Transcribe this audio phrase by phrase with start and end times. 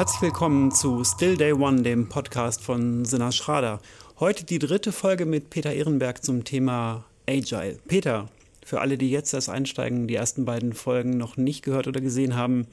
[0.00, 3.82] Herzlich willkommen zu Still Day One, dem Podcast von Sinna Schrader.
[4.18, 7.76] Heute die dritte Folge mit Peter Ehrenberg zum Thema Agile.
[7.86, 8.30] Peter,
[8.64, 12.34] für alle, die jetzt erst einsteigen, die ersten beiden Folgen noch nicht gehört oder gesehen
[12.34, 12.66] haben,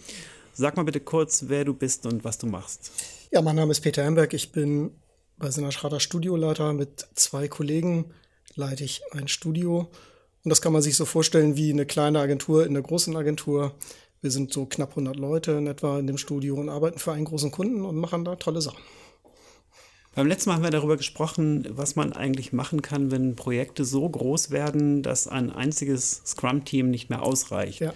[0.53, 2.91] sag mal bitte kurz, wer du bist und was du machst.
[3.29, 4.33] Ja, mein Name ist Peter Ehrenberg.
[4.33, 4.91] Ich bin
[5.35, 8.05] bei Sinna Schrader Studioleiter mit zwei Kollegen.
[8.55, 9.89] Leite ich ein Studio.
[10.45, 13.75] Und das kann man sich so vorstellen wie eine kleine Agentur in einer großen Agentur.
[14.21, 17.25] Wir sind so knapp 100 Leute in etwa in dem Studio und arbeiten für einen
[17.25, 18.81] großen Kunden und machen da tolle Sachen.
[20.15, 24.09] Beim letzten Mal haben wir darüber gesprochen, was man eigentlich machen kann, wenn Projekte so
[24.09, 27.81] groß werden, dass ein einziges Scrum-Team nicht mehr ausreicht.
[27.81, 27.93] Ja.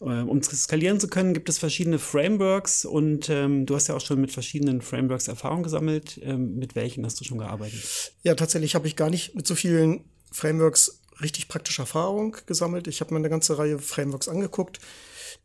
[0.00, 4.00] Äh, um skalieren zu können, gibt es verschiedene Frameworks und ähm, du hast ja auch
[4.00, 6.18] schon mit verschiedenen Frameworks Erfahrung gesammelt.
[6.22, 8.14] Ähm, mit welchen hast du schon gearbeitet?
[8.22, 12.86] Ja, tatsächlich habe ich gar nicht mit so vielen Frameworks richtig praktische Erfahrung gesammelt.
[12.88, 14.80] Ich habe mir eine ganze Reihe Frameworks angeguckt.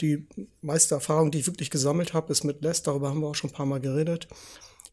[0.01, 0.25] Die
[0.61, 2.83] meiste Erfahrung, die ich wirklich gesammelt habe, ist mit Less.
[2.83, 4.27] Darüber haben wir auch schon ein paar Mal geredet.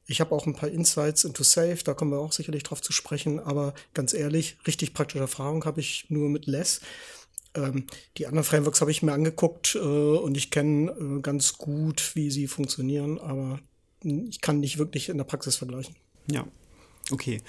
[0.06, 2.92] Ich habe auch ein paar Insights into Safe, da kommen wir auch sicherlich drauf zu
[2.92, 3.38] sprechen.
[3.38, 6.80] Aber ganz ehrlich, richtig praktische Erfahrung habe ich nur mit Less.
[7.54, 12.12] Ähm, die anderen Frameworks habe ich mir angeguckt äh, und ich kenne äh, ganz gut,
[12.14, 13.60] wie sie funktionieren, aber
[14.02, 15.94] ich kann nicht wirklich in der Praxis vergleichen.
[16.30, 16.46] Ja,
[17.10, 17.42] okay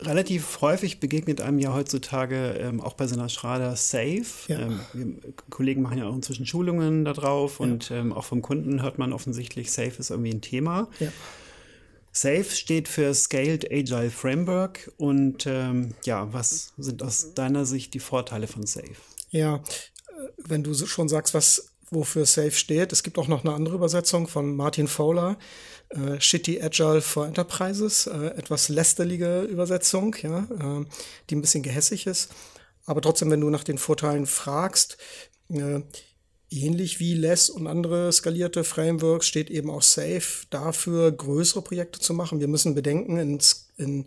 [0.00, 4.24] relativ häufig begegnet einem ja heutzutage ähm, auch bei so einer Schrader Safe.
[4.48, 4.60] Ja.
[4.60, 7.66] Ähm, Kollegen machen ja auch inzwischen Schulungen da drauf ja.
[7.66, 10.88] und ähm, auch vom Kunden hört man offensichtlich, Safe ist irgendwie ein Thema.
[10.98, 11.12] Ja.
[12.12, 18.00] Safe steht für Scaled Agile Framework und ähm, ja, was sind aus deiner Sicht die
[18.00, 18.96] Vorteile von Safe?
[19.30, 19.60] Ja, äh,
[20.36, 22.92] wenn du schon sagst, was wofür Safe steht.
[22.92, 25.38] Es gibt auch noch eine andere Übersetzung von Martin Fowler,
[25.90, 30.84] äh, Shitty Agile for Enterprises, äh, etwas lästerliche Übersetzung, ja, äh,
[31.28, 32.30] die ein bisschen gehässig ist.
[32.86, 34.98] Aber trotzdem, wenn du nach den Vorteilen fragst,
[35.48, 35.80] äh,
[36.50, 42.14] ähnlich wie Less und andere skalierte Frameworks steht eben auch Safe dafür, größere Projekte zu
[42.14, 42.40] machen.
[42.40, 43.38] Wir müssen bedenken, in,
[43.76, 44.06] in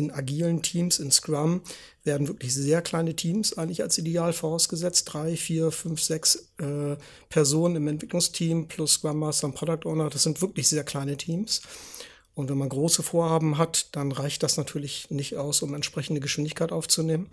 [0.00, 1.62] in agilen Teams, in Scrum,
[2.02, 5.12] werden wirklich sehr kleine Teams eigentlich als Ideal vorausgesetzt.
[5.12, 6.96] Drei, vier, fünf, sechs äh,
[7.28, 10.10] Personen im Entwicklungsteam plus Scrum Master und Product Owner.
[10.10, 11.62] Das sind wirklich sehr kleine Teams.
[12.34, 16.72] Und wenn man große Vorhaben hat, dann reicht das natürlich nicht aus, um entsprechende Geschwindigkeit
[16.72, 17.28] aufzunehmen.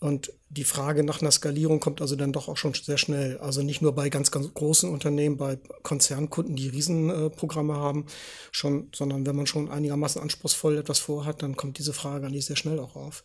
[0.00, 3.36] Und die Frage nach einer Skalierung kommt also dann doch auch schon sehr schnell.
[3.38, 8.06] Also nicht nur bei ganz, ganz großen Unternehmen, bei Konzernkunden, die Riesenprogramme haben,
[8.50, 12.56] schon, sondern wenn man schon einigermaßen anspruchsvoll etwas vorhat, dann kommt diese Frage eigentlich sehr
[12.56, 13.22] schnell auch auf.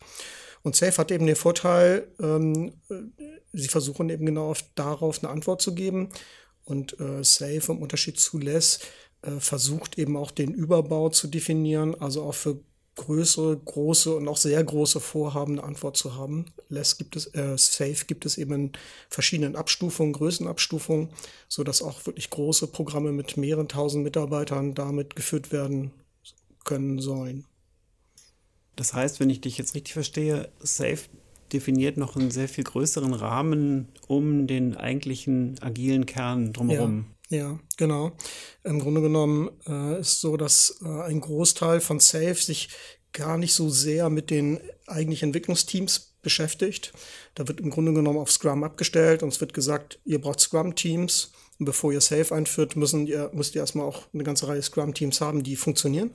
[0.62, 2.94] Und Safe hat eben den Vorteil, ähm, äh,
[3.54, 6.10] sie versuchen eben genau auf, darauf eine Antwort zu geben.
[6.64, 8.80] Und äh, Safe im Unterschied zu Less
[9.22, 12.58] äh, versucht eben auch den Überbau zu definieren, also auch für
[12.96, 16.46] größere, große und auch sehr große Vorhaben eine Antwort zu haben.
[16.68, 18.72] Less gibt es, äh, Safe gibt es eben in
[19.08, 21.10] verschiedenen Abstufungen, Größenabstufungen,
[21.48, 25.92] so dass auch wirklich große Programme mit mehreren tausend Mitarbeitern damit geführt werden
[26.64, 27.44] können sollen.
[28.74, 31.00] Das heißt, wenn ich dich jetzt richtig verstehe, Safe
[31.52, 37.06] definiert noch einen sehr viel größeren Rahmen um den eigentlichen agilen Kern drumherum.
[37.08, 37.15] Ja.
[37.28, 38.12] Ja, genau.
[38.62, 42.68] Im Grunde genommen äh, ist so, dass äh, ein Großteil von Safe sich
[43.12, 46.92] gar nicht so sehr mit den eigentlichen Entwicklungsteams beschäftigt.
[47.34, 51.32] Da wird im Grunde genommen auf Scrum abgestellt und es wird gesagt, ihr braucht Scrum-Teams.
[51.58, 55.20] Und bevor ihr Safe einführt, müssen ihr, müsst ihr erstmal auch eine ganze Reihe Scrum-Teams
[55.20, 56.10] haben, die funktionieren.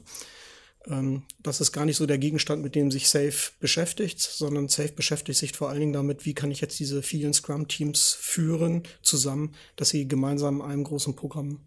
[0.87, 4.91] Ähm, das ist gar nicht so der Gegenstand, mit dem sich Safe beschäftigt, sondern Safe
[4.91, 9.53] beschäftigt sich vor allen Dingen damit, wie kann ich jetzt diese vielen Scrum-Teams führen zusammen,
[9.75, 11.61] dass sie gemeinsam an einem großen Programm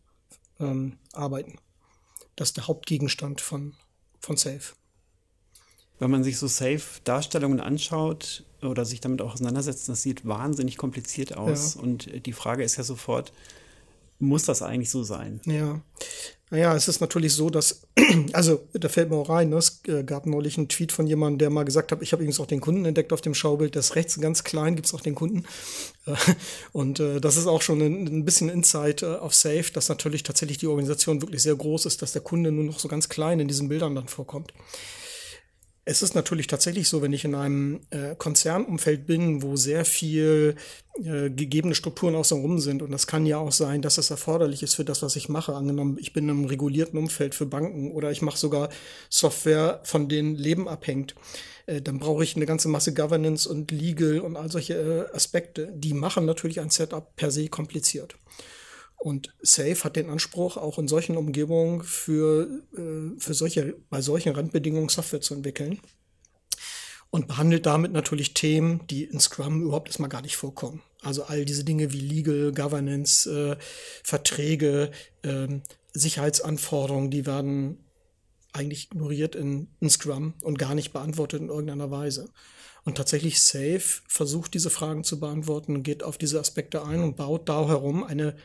[0.58, 1.58] ähm, arbeiten.
[2.36, 3.74] Das ist der Hauptgegenstand von,
[4.20, 4.74] von Safe.
[6.00, 11.36] Wenn man sich so Safe-Darstellungen anschaut oder sich damit auch auseinandersetzt, das sieht wahnsinnig kompliziert
[11.36, 11.76] aus.
[11.76, 11.82] Ja.
[11.82, 13.32] Und die Frage ist ja sofort,
[14.18, 15.40] muss das eigentlich so sein?
[15.46, 15.80] Ja.
[16.50, 17.82] Naja, es ist natürlich so, dass,
[18.32, 19.56] also da fällt mir auch rein, ne?
[19.56, 22.38] es äh, gab neulich einen Tweet von jemandem, der mal gesagt hat, ich habe übrigens
[22.38, 25.14] auch den Kunden entdeckt auf dem Schaubild, das rechts ganz klein gibt es auch den
[25.14, 25.44] Kunden.
[26.72, 30.22] Und äh, das ist auch schon ein, ein bisschen Insight äh, auf Safe, dass natürlich
[30.22, 33.40] tatsächlich die Organisation wirklich sehr groß ist, dass der Kunde nur noch so ganz klein
[33.40, 34.52] in diesen Bildern dann vorkommt.
[35.86, 40.56] Es ist natürlich tatsächlich so, wenn ich in einem äh, Konzernumfeld bin, wo sehr viel
[40.94, 44.74] äh, gegebene Strukturen außenrum sind, und das kann ja auch sein, dass es erforderlich ist
[44.74, 45.54] für das, was ich mache.
[45.54, 48.70] Angenommen, ich bin in einem regulierten Umfeld für Banken oder ich mache sogar
[49.10, 51.14] Software, von denen Leben abhängt,
[51.66, 55.70] äh, dann brauche ich eine ganze Masse Governance und Legal und all solche äh, Aspekte.
[55.74, 58.16] Die machen natürlich ein Setup per se kompliziert.
[58.96, 64.34] Und Safe hat den Anspruch, auch in solchen Umgebungen für, äh, für solche, bei solchen
[64.34, 65.80] Randbedingungen Software zu entwickeln.
[67.10, 70.82] Und behandelt damit natürlich Themen, die in Scrum überhaupt erstmal gar nicht vorkommen.
[71.02, 73.56] Also all diese Dinge wie Legal, Governance, äh,
[74.02, 74.90] Verträge,
[75.22, 75.48] äh,
[75.92, 77.84] Sicherheitsanforderungen, die werden
[78.52, 82.30] eigentlich ignoriert in, in Scrum und gar nicht beantwortet in irgendeiner Weise.
[82.84, 87.48] Und tatsächlich Safe versucht diese Fragen zu beantworten, geht auf diese Aspekte ein und baut
[87.48, 88.36] da herum eine,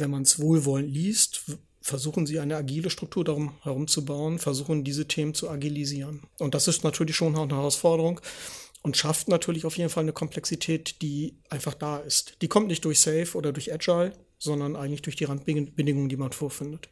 [0.00, 1.42] wenn man es wohlwollend liest,
[1.82, 6.22] versuchen sie eine agile Struktur darum herumzubauen, versuchen diese Themen zu agilisieren.
[6.38, 8.20] Und das ist natürlich schon eine Herausforderung
[8.82, 12.36] und schafft natürlich auf jeden Fall eine Komplexität, die einfach da ist.
[12.42, 16.32] Die kommt nicht durch Safe oder durch Agile, sondern eigentlich durch die Randbedingungen, die man
[16.32, 16.88] vorfindet.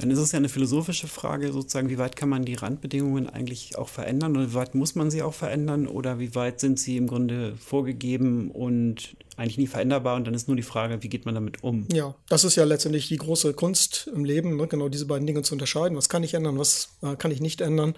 [0.00, 3.76] Dann ist es ja eine philosophische Frage, sozusagen, wie weit kann man die Randbedingungen eigentlich
[3.76, 6.96] auch verändern oder wie weit muss man sie auch verändern oder wie weit sind sie
[6.96, 11.24] im Grunde vorgegeben und eigentlich nie veränderbar und dann ist nur die Frage, wie geht
[11.24, 11.86] man damit um?
[11.90, 14.66] Ja, das ist ja letztendlich die große Kunst im Leben, ne?
[14.66, 15.96] genau diese beiden Dinge zu unterscheiden.
[15.96, 17.94] Was kann ich ändern, was äh, kann ich nicht ändern?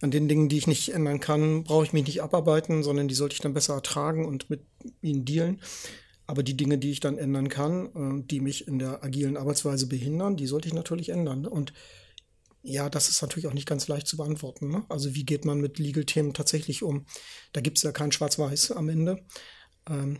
[0.00, 3.14] An den Dingen, die ich nicht ändern kann, brauche ich mich nicht abarbeiten, sondern die
[3.14, 4.60] sollte ich dann besser ertragen und mit
[5.02, 5.60] ihnen dealen.
[6.26, 9.86] Aber die Dinge, die ich dann ändern kann, äh, die mich in der agilen Arbeitsweise
[9.86, 11.46] behindern, die sollte ich natürlich ändern.
[11.46, 11.72] Und
[12.62, 14.70] ja, das ist natürlich auch nicht ganz leicht zu beantworten.
[14.70, 14.84] Ne?
[14.88, 17.04] Also wie geht man mit Legal-Themen tatsächlich um?
[17.52, 19.22] Da gibt es ja kein Schwarz-Weiß am Ende.
[19.88, 20.18] Ähm,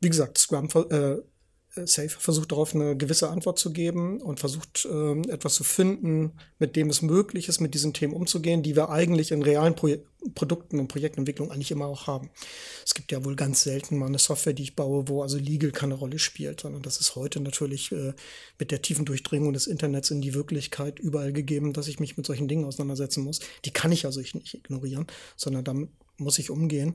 [0.00, 1.16] wie gesagt, Scrum äh,
[1.84, 6.76] Safe versucht darauf eine gewisse Antwort zu geben und versucht ähm, etwas zu finden, mit
[6.76, 9.88] dem es möglich ist, mit diesen Themen umzugehen, die wir eigentlich in realen Pro
[10.34, 12.30] Produkten und Projektentwicklung eigentlich immer auch haben.
[12.84, 15.70] Es gibt ja wohl ganz selten mal eine Software, die ich baue, wo also Legal
[15.70, 18.12] keine Rolle spielt, sondern das ist heute natürlich äh,
[18.58, 22.26] mit der tiefen Durchdringung des Internets in die Wirklichkeit überall gegeben, dass ich mich mit
[22.26, 23.38] solchen Dingen auseinandersetzen muss.
[23.64, 25.06] Die kann ich also nicht ignorieren,
[25.36, 26.94] sondern damit muss ich umgehen.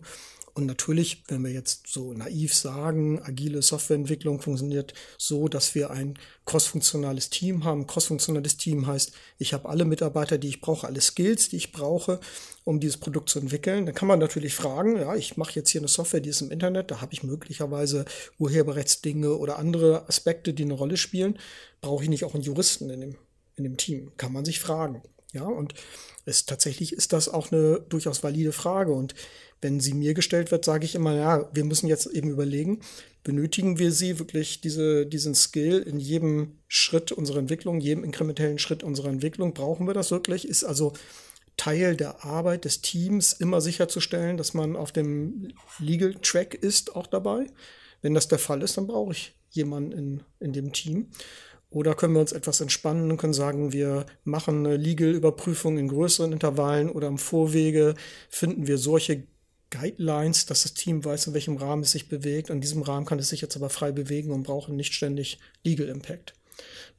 [0.54, 6.16] Und natürlich, wenn wir jetzt so naiv sagen, agile Softwareentwicklung funktioniert so, dass wir ein
[6.46, 7.88] crossfunktionales Team haben.
[7.88, 12.20] Crossfunktionales Team heißt, ich habe alle Mitarbeiter, die ich brauche, alle Skills, die ich brauche,
[12.64, 13.86] um dieses Produkt zu entwickeln.
[13.86, 16.52] Dann kann man natürlich fragen, ja, ich mache jetzt hier eine Software, die ist im
[16.52, 18.06] Internet, da habe ich möglicherweise
[18.38, 21.40] Urheberrechtsdinge oder andere Aspekte, die eine Rolle spielen.
[21.80, 23.16] Brauche ich nicht auch einen Juristen in dem,
[23.56, 24.12] in dem Team?
[24.18, 25.02] Kann man sich fragen.
[25.34, 25.74] Ja, und
[26.26, 28.92] es, tatsächlich ist das auch eine durchaus valide Frage.
[28.92, 29.16] Und
[29.62, 32.82] wenn sie mir gestellt wird, sage ich immer, ja, wir müssen jetzt eben überlegen,
[33.24, 38.84] benötigen wir sie wirklich diese, diesen Skill in jedem Schritt unserer Entwicklung, jedem inkrementellen Schritt
[38.84, 39.54] unserer Entwicklung?
[39.54, 40.48] Brauchen wir das wirklich?
[40.48, 40.94] Ist also
[41.58, 47.08] Teil der Arbeit des Teams immer sicherzustellen, dass man auf dem Legal Track ist auch
[47.08, 47.46] dabei?
[48.02, 51.12] Wenn das der Fall ist, dann brauche ich jemanden in, in dem Team.
[51.72, 56.34] Oder können wir uns etwas entspannen und können sagen, wir machen eine Legal-Überprüfung in größeren
[56.34, 57.96] Intervallen oder im Vorwege
[58.30, 59.24] finden wir solche
[59.70, 62.50] Guidelines, dass das Team weiß, in welchem Rahmen es sich bewegt.
[62.50, 65.88] In diesem Rahmen kann es sich jetzt aber frei bewegen und braucht nicht ständig Legal
[65.88, 66.34] Impact.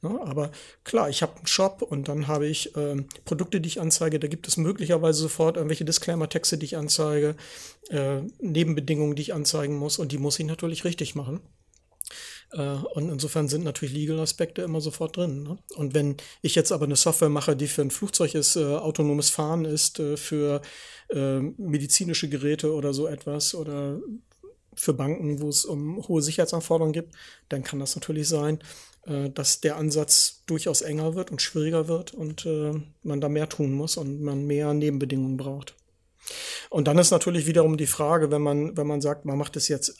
[0.01, 0.19] Ne?
[0.23, 0.51] Aber
[0.83, 4.19] klar, ich habe einen Shop und dann habe ich ähm, Produkte, die ich anzeige.
[4.19, 7.35] Da gibt es möglicherweise sofort irgendwelche Disclaimer-Texte, die ich anzeige,
[7.89, 11.41] äh, Nebenbedingungen, die ich anzeigen muss und die muss ich natürlich richtig machen.
[12.53, 15.43] Äh, und insofern sind natürlich Legal-Aspekte immer sofort drin.
[15.43, 15.57] Ne?
[15.75, 19.29] Und wenn ich jetzt aber eine Software mache, die für ein Flugzeug ist, äh, autonomes
[19.29, 20.61] Fahren ist, äh, für
[21.09, 23.99] äh, medizinische Geräte oder so etwas oder
[24.75, 27.13] für Banken, wo es um hohe Sicherheitsanforderungen gibt,
[27.49, 28.59] dann kann das natürlich sein,
[29.05, 32.73] äh, dass der Ansatz durchaus enger wird und schwieriger wird und äh,
[33.03, 35.75] man da mehr tun muss und man mehr Nebenbedingungen braucht.
[36.69, 39.67] Und dann ist natürlich wiederum die Frage, wenn man, wenn man sagt, man macht es
[39.67, 39.97] jetzt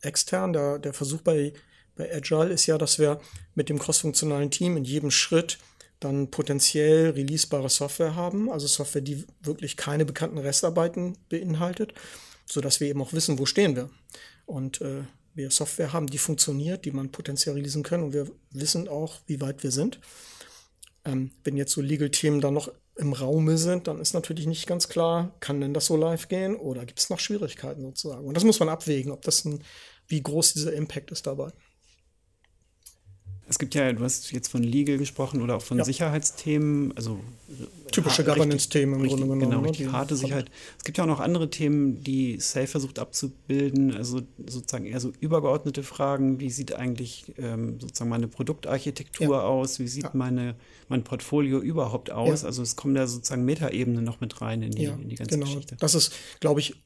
[0.00, 1.52] extern, der, der Versuch bei
[2.00, 3.20] bei Agile ist ja, dass wir
[3.54, 5.58] mit dem crossfunktionalen Team in jedem Schritt
[5.98, 11.92] dann potenziell releasebare Software haben, also Software, die wirklich keine bekannten Restarbeiten beinhaltet,
[12.46, 13.90] sodass wir eben auch wissen, wo stehen wir.
[14.46, 15.02] Und äh,
[15.34, 19.42] wir Software haben, die funktioniert, die man potenziell releasen können und wir wissen auch, wie
[19.42, 20.00] weit wir sind.
[21.04, 24.88] Ähm, wenn jetzt so Legal-Themen dann noch im Raume sind, dann ist natürlich nicht ganz
[24.88, 28.26] klar, kann denn das so live gehen oder gibt es noch Schwierigkeiten sozusagen.
[28.26, 29.62] Und das muss man abwägen, ob das ein,
[30.08, 31.52] wie groß dieser Impact ist dabei.
[33.50, 35.84] Es gibt ja, du hast jetzt von Legal gesprochen oder auch von ja.
[35.84, 37.18] Sicherheitsthemen, also
[37.90, 39.40] typische Governance-Themen im Grunde genommen.
[39.40, 40.52] Genau, ne, richtig harte Sicherheit.
[40.78, 45.12] Es gibt ja auch noch andere Themen, die Safe versucht abzubilden, also sozusagen eher so
[45.18, 46.38] übergeordnete Fragen.
[46.38, 49.42] Wie sieht eigentlich ähm, sozusagen meine Produktarchitektur ja.
[49.42, 49.80] aus?
[49.80, 50.10] Wie sieht ja.
[50.12, 50.54] meine,
[50.88, 52.44] mein Portfolio überhaupt aus?
[52.44, 55.46] Also es kommen da sozusagen Metaebenen noch mit rein in die, in die ganze genau.
[55.46, 55.74] Geschichte.
[55.80, 56.76] Das ist, glaube ich,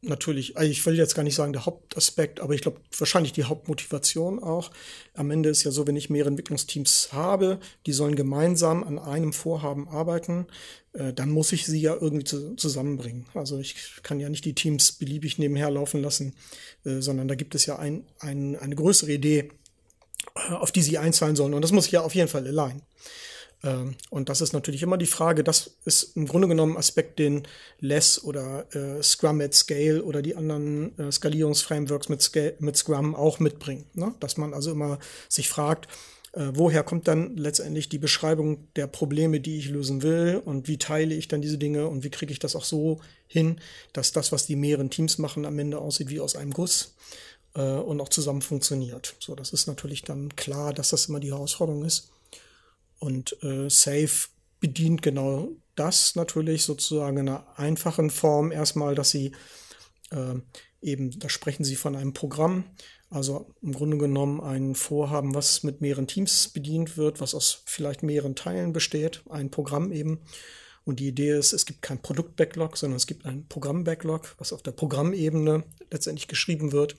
[0.00, 3.44] natürlich, also ich will jetzt gar nicht sagen der Hauptaspekt, aber ich glaube wahrscheinlich die
[3.44, 4.70] Hauptmotivation auch.
[5.14, 9.32] Am Ende ist ja so, wenn ich mehrere Entwicklungsteams habe, die sollen gemeinsam an einem
[9.32, 10.46] Vorhaben arbeiten,
[10.92, 13.26] äh, dann muss ich sie ja irgendwie zu, zusammenbringen.
[13.34, 16.34] Also ich kann ja nicht die Teams beliebig nebenher laufen lassen,
[16.84, 19.50] äh, sondern da gibt es ja ein, ein, eine größere Idee,
[20.34, 21.54] äh, auf die sie einzahlen sollen.
[21.54, 22.82] Und das muss ich ja auf jeden Fall allein.
[23.64, 27.18] Ähm, und das ist natürlich immer die Frage, das ist im Grunde genommen ein Aspekt,
[27.18, 27.46] den
[27.80, 33.14] Less oder äh, Scrum at Scale oder die anderen äh, Skalierungsframeworks mit, Scale, mit Scrum
[33.14, 33.86] auch mitbringen.
[33.94, 34.14] Ne?
[34.20, 34.98] Dass man also immer
[35.28, 35.88] sich fragt,
[36.32, 40.78] äh, woher kommt dann letztendlich die Beschreibung der Probleme, die ich lösen will und wie
[40.78, 43.60] teile ich dann diese Dinge und wie kriege ich das auch so hin,
[43.92, 46.94] dass das, was die mehreren Teams machen, am Ende aussieht wie aus einem Guss
[47.54, 49.16] äh, und auch zusammen funktioniert.
[49.18, 52.10] So, das ist natürlich dann klar, dass das immer die Herausforderung ist.
[52.98, 54.28] Und äh, Safe
[54.60, 58.50] bedient genau das natürlich sozusagen in einer einfachen Form.
[58.50, 59.32] Erstmal, dass sie
[60.10, 60.34] äh,
[60.82, 62.64] eben, da sprechen sie von einem Programm,
[63.10, 68.02] also im Grunde genommen ein Vorhaben, was mit mehreren Teams bedient wird, was aus vielleicht
[68.02, 70.20] mehreren Teilen besteht, ein Programm eben.
[70.84, 74.62] Und die Idee ist, es gibt kein Produkt-Backlog, sondern es gibt ein Programm-Backlog, was auf
[74.62, 76.96] der Programmebene letztendlich geschrieben wird.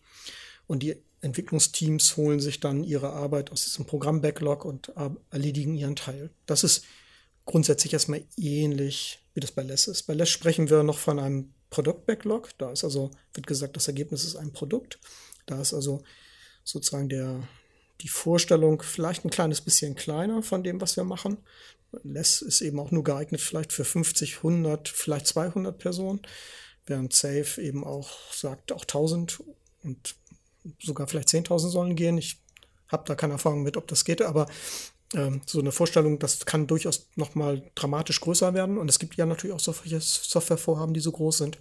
[0.67, 4.93] Und die Entwicklungsteams holen sich dann ihre Arbeit aus diesem Programm-Backlog und
[5.31, 6.29] erledigen ihren Teil.
[6.45, 6.85] Das ist
[7.45, 10.03] grundsätzlich erstmal ähnlich, wie das bei Less ist.
[10.03, 12.57] Bei Less sprechen wir noch von einem Produkt-Backlog.
[12.57, 14.99] Da ist also, wird gesagt, das Ergebnis ist ein Produkt.
[15.45, 16.03] Da ist also
[16.63, 17.41] sozusagen der,
[18.01, 21.37] die Vorstellung vielleicht ein kleines bisschen kleiner von dem, was wir machen.
[22.03, 26.21] Less ist eben auch nur geeignet vielleicht für 50, 100, vielleicht 200 Personen,
[26.85, 29.41] während Safe eben auch sagt, auch 1000
[29.81, 30.15] und
[30.81, 32.17] sogar vielleicht 10.000 sollen gehen.
[32.17, 32.41] Ich
[32.87, 34.47] habe da keine Erfahrung mit, ob das geht, aber
[35.15, 38.77] ähm, so eine Vorstellung, das kann durchaus nochmal dramatisch größer werden.
[38.77, 41.59] Und es gibt ja natürlich auch solche Softwarevorhaben, die so groß sind.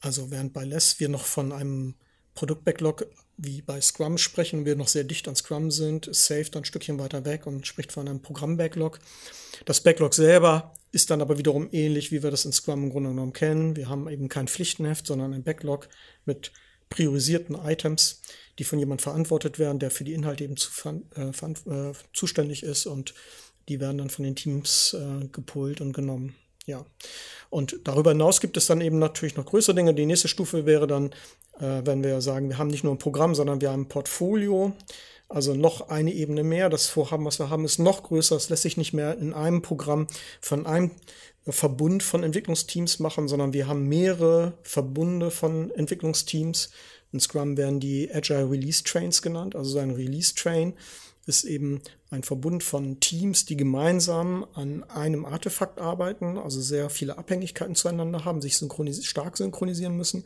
[0.00, 1.94] Also während bei Less wir noch von einem
[2.34, 3.06] Produktbacklog
[3.38, 6.64] wie bei Scrum sprechen, wir noch sehr dicht an Scrum sind, ist Safe dann ein
[6.64, 8.98] Stückchen weiter weg und spricht von einem Programm-Backlog.
[9.64, 13.10] Das Backlog selber ist dann aber wiederum ähnlich, wie wir das in Scrum im Grunde
[13.10, 13.76] genommen kennen.
[13.76, 15.88] Wir haben eben kein Pflichtenheft, sondern ein Backlog
[16.24, 16.52] mit
[16.88, 18.22] priorisierten Items,
[18.58, 20.70] die von jemand verantwortet werden, der für die Inhalte eben zu,
[21.16, 23.14] äh, äh, zuständig ist und
[23.68, 26.36] die werden dann von den Teams äh, gepult und genommen.
[26.66, 26.84] Ja.
[27.50, 29.94] Und darüber hinaus gibt es dann eben natürlich noch größere Dinge.
[29.94, 31.12] Die nächste Stufe wäre dann,
[31.58, 34.72] äh, wenn wir sagen, wir haben nicht nur ein Programm, sondern wir haben ein Portfolio.
[35.28, 36.68] Also noch eine Ebene mehr.
[36.68, 38.36] Das Vorhaben, was wir haben, ist noch größer.
[38.36, 40.06] Es lässt sich nicht mehr in einem Programm
[40.40, 40.92] von einem
[41.48, 46.70] Verbund von Entwicklungsteams machen, sondern wir haben mehrere Verbunde von Entwicklungsteams.
[47.12, 49.54] In Scrum werden die Agile Release Trains genannt.
[49.54, 50.74] Also so ein Release Train
[51.26, 57.18] ist eben ein Verbund von Teams, die gemeinsam an einem Artefakt arbeiten, also sehr viele
[57.18, 60.24] Abhängigkeiten zueinander haben, sich synchronis stark synchronisieren müssen.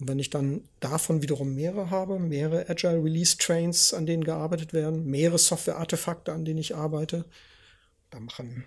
[0.00, 4.72] Und wenn ich dann davon wiederum mehrere habe, mehrere Agile Release Trains, an denen gearbeitet
[4.72, 7.24] werden, mehrere Software-Artefakte, an denen ich arbeite,
[8.10, 8.64] da machen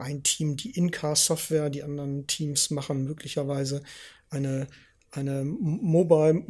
[0.00, 3.82] ein Team die In-Car-Software, die anderen Teams machen möglicherweise
[4.30, 4.66] eine,
[5.10, 6.44] eine Mobile,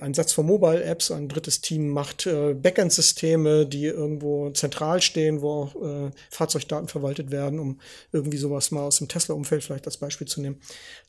[0.00, 5.50] ein Satz von Mobile-Apps, ein drittes Team macht äh, Backend-Systeme, die irgendwo zentral stehen, wo
[5.50, 7.80] auch äh, Fahrzeugdaten verwaltet werden, um
[8.12, 10.60] irgendwie sowas mal aus dem Tesla-Umfeld vielleicht als Beispiel zu nehmen.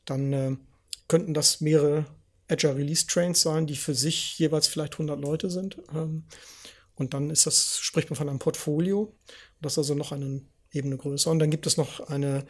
[0.05, 0.55] Dann äh,
[1.07, 2.05] könnten das mehrere
[2.47, 5.77] Agile Release Trains sein, die für sich jeweils vielleicht 100 Leute sind.
[5.93, 6.23] Ähm,
[6.95, 9.13] und dann ist das, spricht man von einem Portfolio.
[9.61, 11.29] Das also noch einen Ebene größer.
[11.31, 12.45] Und dann gibt es noch eine,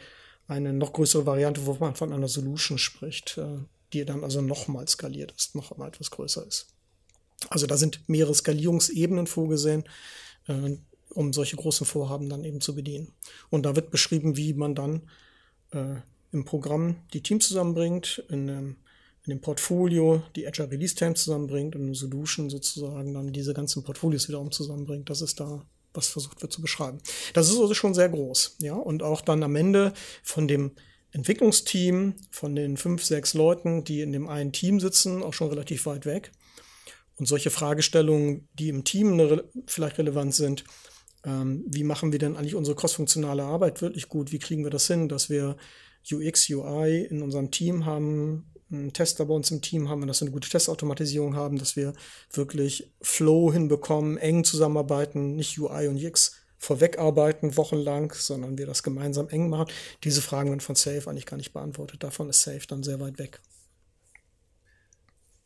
[0.46, 3.58] eine noch größere Variante, wo man von einer Solution spricht, äh,
[3.92, 6.68] die dann also nochmal skaliert ist, noch mal etwas größer ist.
[7.50, 9.84] Also da sind mehrere Skalierungsebenen vorgesehen,
[10.46, 10.76] äh,
[11.10, 13.12] um solche großen Vorhaben dann eben zu bedienen.
[13.50, 15.02] Und da wird beschrieben, wie man dann
[15.72, 15.96] äh,
[16.32, 18.76] im Programm die Teams zusammenbringt, in, in
[19.28, 24.28] dem Portfolio die Agile Release Times zusammenbringt und eine Solution sozusagen dann diese ganzen Portfolios
[24.28, 25.10] wiederum zusammenbringt.
[25.10, 26.98] Das ist da was versucht wird zu beschreiben.
[27.34, 30.72] Das ist also schon sehr groß, ja, und auch dann am Ende von dem
[31.12, 35.86] Entwicklungsteam, von den fünf, sechs Leuten, die in dem einen Team sitzen, auch schon relativ
[35.86, 36.32] weit weg.
[37.16, 40.64] Und solche Fragestellungen, die im Team re vielleicht relevant sind,
[41.24, 44.32] ähm, wie machen wir denn eigentlich unsere crossfunktionale Arbeit wirklich gut?
[44.32, 45.56] Wie kriegen wir das hin, dass wir
[46.10, 50.26] UX, UI in unserem Team haben, einen Tester bei uns im Team haben, dass wir
[50.26, 51.92] eine gute Testautomatisierung haben, dass wir
[52.32, 59.28] wirklich Flow hinbekommen, eng zusammenarbeiten, nicht UI und UX vorwegarbeiten wochenlang, sondern wir das gemeinsam
[59.28, 59.66] eng machen.
[60.04, 62.02] Diese Fragen werden von Safe eigentlich gar nicht beantwortet.
[62.02, 63.40] Davon ist Safe dann sehr weit weg.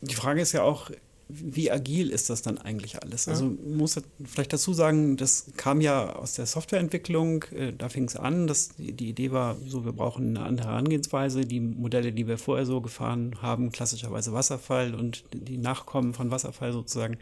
[0.03, 0.91] Die Frage ist ja auch,
[1.29, 3.27] wie agil ist das dann eigentlich alles?
[3.27, 8.15] Also muss vielleicht dazu sagen, das kam ja aus der Softwareentwicklung, äh, da fing es
[8.15, 11.45] an, dass die, die, Idee war, so wir brauchen eine andere Herangehensweise.
[11.45, 16.73] Die Modelle, die wir vorher so gefahren haben, klassischerweise Wasserfall und die Nachkommen von Wasserfall
[16.73, 17.19] sozusagen,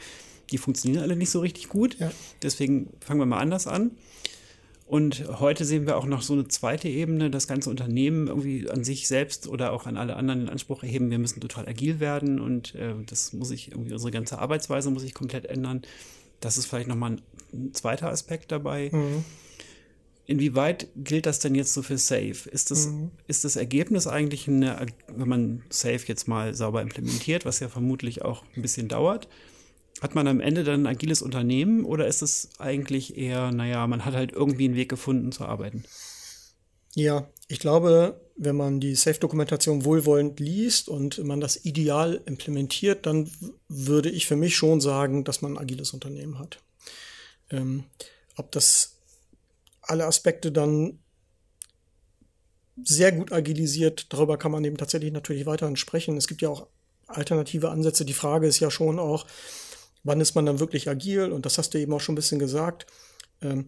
[0.51, 1.99] die funktionieren alle nicht so richtig gut.
[1.99, 2.13] Ja.
[2.43, 3.93] Deswegen fangen wir mal anders an.
[4.87, 8.85] Und heute sehen wir auch noch so eine zweite Ebene, das ganze Unternehmen irgendwie an
[8.85, 12.39] sich selbst oder auch an alle anderen in Anspruch erheben, wir müssen total agil werden
[12.39, 15.83] und äh, das muss sich irgendwie, unsere ganze Arbeitsweise muss sich komplett ändern.
[16.41, 17.17] das ist vielleicht nochmal
[17.53, 18.91] ein zweiter Aspekt dabei.
[18.93, 19.25] Mhm.
[20.27, 22.49] Inwieweit gilt das denn jetzt so für Safe?
[22.51, 23.11] Ist das, mhm.
[23.27, 28.23] ist das Ergebnis eigentlich eine, wenn man Safe jetzt mal sauber implementiert, was ja vermutlich
[28.23, 29.29] auch ein bisschen dauert,
[30.01, 34.05] hat man am Ende dann ein agiles Unternehmen oder ist es eigentlich eher, naja, man
[34.05, 35.85] hat halt irgendwie einen Weg gefunden zu arbeiten?
[36.95, 43.31] Ja, ich glaube, wenn man die Safe-Dokumentation wohlwollend liest und man das ideal implementiert, dann
[43.69, 46.59] würde ich für mich schon sagen, dass man ein agiles Unternehmen hat.
[47.51, 47.85] Ähm,
[48.37, 48.97] ob das
[49.83, 50.99] alle Aspekte dann
[52.83, 56.17] sehr gut agilisiert, darüber kann man eben tatsächlich natürlich weiterhin sprechen.
[56.17, 56.67] Es gibt ja auch
[57.07, 58.05] alternative Ansätze.
[58.05, 59.27] Die Frage ist ja schon auch,
[60.05, 61.33] wann ist man dann wirklich agil?
[61.33, 62.87] Und das hast du eben auch schon ein bisschen gesagt.
[63.43, 63.67] Ähm,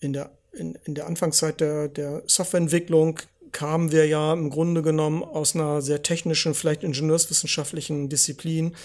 [0.00, 3.20] in der, in, in der Anfangszeit der, der Softwareentwicklung
[3.52, 8.76] kamen wir ja im Grunde genommen aus einer sehr technischen, vielleicht ingenieurswissenschaftlichen Disziplin.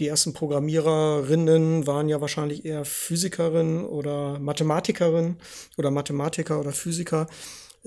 [0.00, 5.36] Die ersten Programmiererinnen waren ja wahrscheinlich eher Physikerinnen oder Mathematikerinnen
[5.76, 7.26] oder Mathematiker oder Physiker,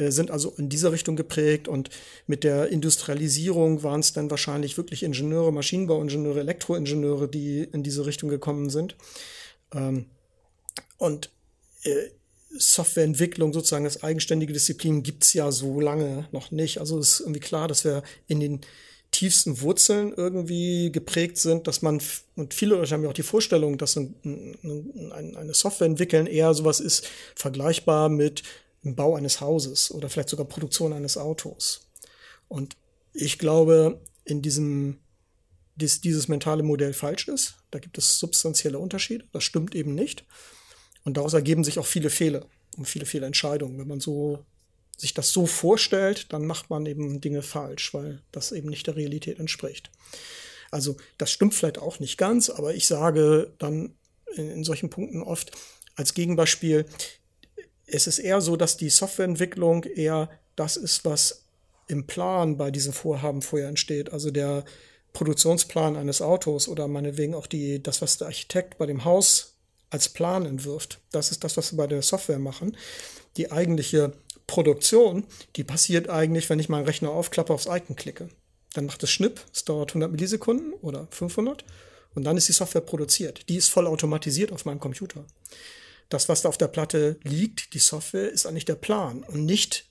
[0.10, 1.90] sind also in dieser Richtung geprägt und
[2.26, 8.30] mit der Industrialisierung waren es dann wahrscheinlich wirklich Ingenieure, Maschinenbauingenieure, Elektroingenieure, die in diese Richtung
[8.30, 8.96] gekommen sind.
[9.74, 10.06] Ähm,
[10.98, 11.30] und
[11.84, 12.10] äh,
[12.58, 16.80] Softwareentwicklung sozusagen als eigenständige Disziplin gibt's ja so lange noch nicht.
[16.80, 18.62] Also ist irgendwie klar, dass wir in den
[19.12, 22.02] tiefsten Wurzeln irgendwie geprägt sind, dass man,
[22.36, 26.54] und viele Leute haben ja auch die Vorstellung, dass ein, ein, eine Software entwickeln eher
[26.54, 28.44] sowas ist, vergleichbar mit
[28.84, 31.88] dem Bau eines Hauses oder vielleicht sogar Produktion eines Autos.
[32.48, 32.76] Und
[33.14, 35.00] ich glaube, in diesem,
[35.76, 37.58] dies, dieses mentale Modell falsch ist.
[37.72, 39.26] Da gibt es substanzielle Unterschiede.
[39.32, 40.26] Das stimmt eben nicht.
[41.04, 42.46] Und daraus ergeben sich auch viele Fehler
[42.78, 43.78] und viele Fehlentscheidungen.
[43.80, 44.46] Wenn man so
[44.98, 48.96] sich das so vorstellt, dann macht man eben Dinge falsch, weil das eben nicht der
[48.96, 49.90] Realität entspricht.
[50.70, 53.96] Also das stimmt vielleicht auch nicht ganz, aber ich sage dann
[54.36, 55.52] in, in solchen Punkten oft
[55.96, 56.86] als Gegenbeispiel,
[57.92, 61.46] es ist eher so, dass die Softwareentwicklung eher das ist, was
[61.88, 64.14] im Plan bei diesen Vorhaben vorher entsteht.
[64.14, 64.64] Also der
[65.14, 69.56] Produktionsplan eines Autos oder meinetwegen auch die, das, was der Architekt bei dem Haus
[69.90, 71.00] als Plan entwirft.
[71.12, 72.78] Das ist das, was wir bei der Software machen.
[73.38, 74.14] Die eigentliche
[74.48, 75.26] Produktion,
[75.56, 78.30] die passiert eigentlich, wenn ich meinen Rechner aufklappe, aufs Icon klicke.
[78.74, 81.66] Dann macht es Schnipp, es dauert 100 Millisekunden oder 500
[82.14, 83.50] und dann ist die Software produziert.
[83.50, 85.26] Die ist voll automatisiert auf meinem Computer.
[86.12, 89.90] Das, was da auf der Platte liegt, die Software, ist eigentlich der Plan und nicht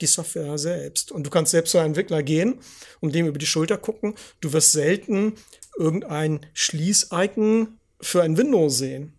[0.00, 1.12] die Software selbst.
[1.12, 2.58] Und du kannst selbst zu einem Entwickler gehen
[3.00, 4.14] und dem über die Schulter gucken.
[4.40, 5.34] Du wirst selten
[5.78, 9.12] irgendein Schließ-Icon für ein Windows sehen.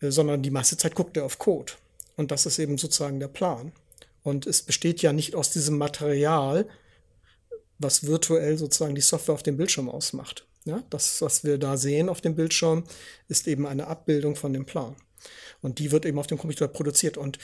[0.00, 1.72] Äh, sondern die meiste Zeit guckt er auf Code.
[2.16, 3.72] Und das ist eben sozusagen der Plan.
[4.22, 6.68] Und es besteht ja nicht aus diesem Material,
[7.78, 10.46] was virtuell sozusagen die Software auf dem Bildschirm ausmacht.
[10.64, 12.84] Ja, das, was wir da sehen auf dem Bildschirm,
[13.28, 14.96] ist eben eine Abbildung von dem Plan.
[15.62, 17.16] Und die wird eben auf dem Computer produziert.
[17.16, 17.38] Und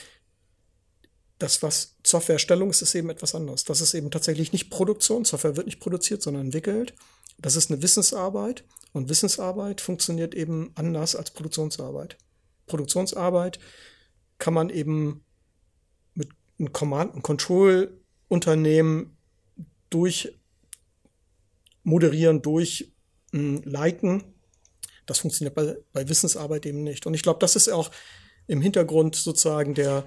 [1.38, 3.64] das, was Softwareerstellung ist, ist eben etwas anderes.
[3.64, 5.24] Das ist eben tatsächlich nicht Produktion.
[5.24, 6.94] Software wird nicht produziert, sondern entwickelt.
[7.38, 8.64] Das ist eine Wissensarbeit.
[8.92, 12.16] Und Wissensarbeit funktioniert eben anders als Produktionsarbeit.
[12.66, 13.58] Produktionsarbeit
[14.38, 15.24] kann man eben
[16.14, 19.16] mit einem Command- und Control-Unternehmen
[19.90, 20.38] durch
[21.82, 22.92] moderieren, durch
[23.32, 24.24] leiten.
[25.06, 27.06] Das funktioniert bei, bei Wissensarbeit eben nicht.
[27.06, 27.90] Und ich glaube, das ist auch
[28.46, 30.06] im Hintergrund sozusagen der,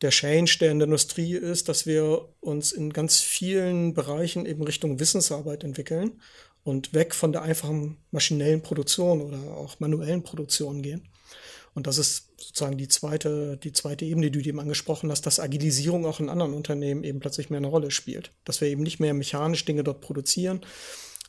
[0.00, 4.62] der Change, der in der Industrie ist, dass wir uns in ganz vielen Bereichen eben
[4.62, 6.20] Richtung Wissensarbeit entwickeln
[6.64, 11.08] und weg von der einfachen maschinellen Produktion oder auch manuellen Produktion gehen.
[11.74, 15.38] Und das ist sozusagen die zweite, die zweite Ebene, die du eben angesprochen hast, dass
[15.38, 18.32] Agilisierung auch in anderen Unternehmen eben plötzlich mehr eine Rolle spielt.
[18.44, 20.60] Dass wir eben nicht mehr mechanisch Dinge dort produzieren,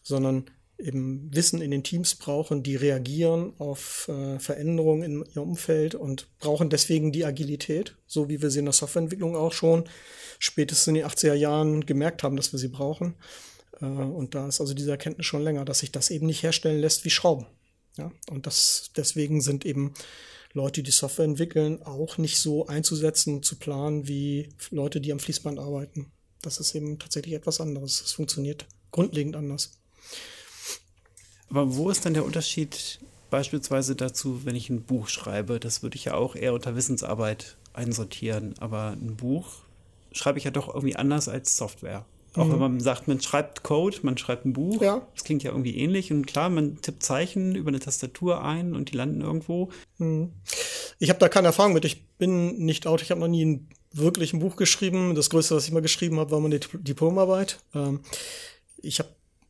[0.03, 5.95] sondern eben Wissen in den Teams brauchen, die reagieren auf äh, Veränderungen in ihrem Umfeld
[5.95, 9.87] und brauchen deswegen die Agilität, so wie wir sie in der Softwareentwicklung auch schon
[10.39, 13.15] spätestens in den 80er Jahren gemerkt haben, dass wir sie brauchen.
[13.81, 16.79] Äh, und da ist also diese Erkenntnis schon länger, dass sich das eben nicht herstellen
[16.79, 17.45] lässt wie Schrauben.
[17.97, 19.93] Ja, und das, deswegen sind eben
[20.53, 25.59] Leute, die Software entwickeln, auch nicht so einzusetzen, zu planen wie Leute, die am Fließband
[25.59, 26.11] arbeiten.
[26.41, 28.01] Das ist eben tatsächlich etwas anderes.
[28.01, 29.78] Es funktioniert grundlegend anders.
[31.49, 35.59] Aber wo ist dann der Unterschied beispielsweise dazu, wenn ich ein Buch schreibe?
[35.59, 38.55] Das würde ich ja auch eher unter Wissensarbeit einsortieren.
[38.59, 39.47] Aber ein Buch
[40.11, 42.05] schreibe ich ja doch irgendwie anders als Software.
[42.35, 42.51] Auch mhm.
[42.51, 44.81] wenn man sagt, man schreibt Code, man schreibt ein Buch.
[44.81, 45.01] Ja.
[45.15, 46.11] Das klingt ja irgendwie ähnlich.
[46.11, 49.69] Und klar, man tippt Zeichen über eine Tastatur ein und die landen irgendwo.
[49.97, 50.31] Mhm.
[50.99, 51.85] Ich habe da keine Erfahrung mit.
[51.85, 53.03] Ich bin nicht Autor.
[53.03, 55.15] Ich habe noch nie ein wirklich ein Buch geschrieben.
[55.15, 57.59] Das Größte, was ich mal geschrieben habe, war meine Diplomarbeit.
[57.73, 58.01] Ähm,
[58.81, 59.09] ich habe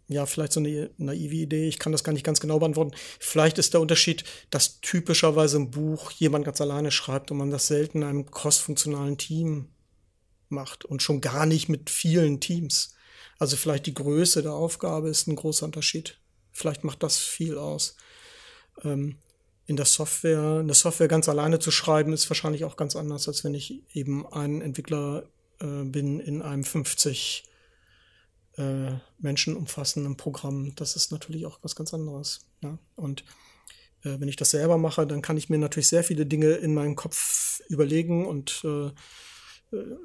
[0.10, 2.96] ja, vielleicht so eine naive Idee, ich kann das gar nicht ganz genau beantworten.
[3.20, 7.68] Vielleicht ist der Unterschied, dass typischerweise ein Buch jemand ganz alleine schreibt und man das
[7.68, 9.70] selten in einem crossfunktionalen Team
[10.50, 12.96] macht und schon gar nicht mit vielen Teams.
[13.38, 16.20] Also vielleicht die Größe der Aufgabe ist ein großer Unterschied.
[16.52, 17.96] Vielleicht macht das viel aus.
[18.84, 19.18] Ähm,
[19.68, 23.44] in der Software, eine Software ganz alleine zu schreiben, ist wahrscheinlich auch ganz anders, als
[23.44, 27.44] wenn ich eben ein Entwickler äh, bin in einem 50
[28.60, 30.74] äh, Menschen umfassenden Programm.
[30.76, 32.42] Das ist natürlich auch was ganz anderes.
[32.62, 32.78] Ja?
[32.96, 33.22] Und
[34.04, 36.74] äh, wenn ich das selber mache, dann kann ich mir natürlich sehr viele Dinge in
[36.74, 38.88] meinen Kopf überlegen und äh,
[39.76, 39.96] äh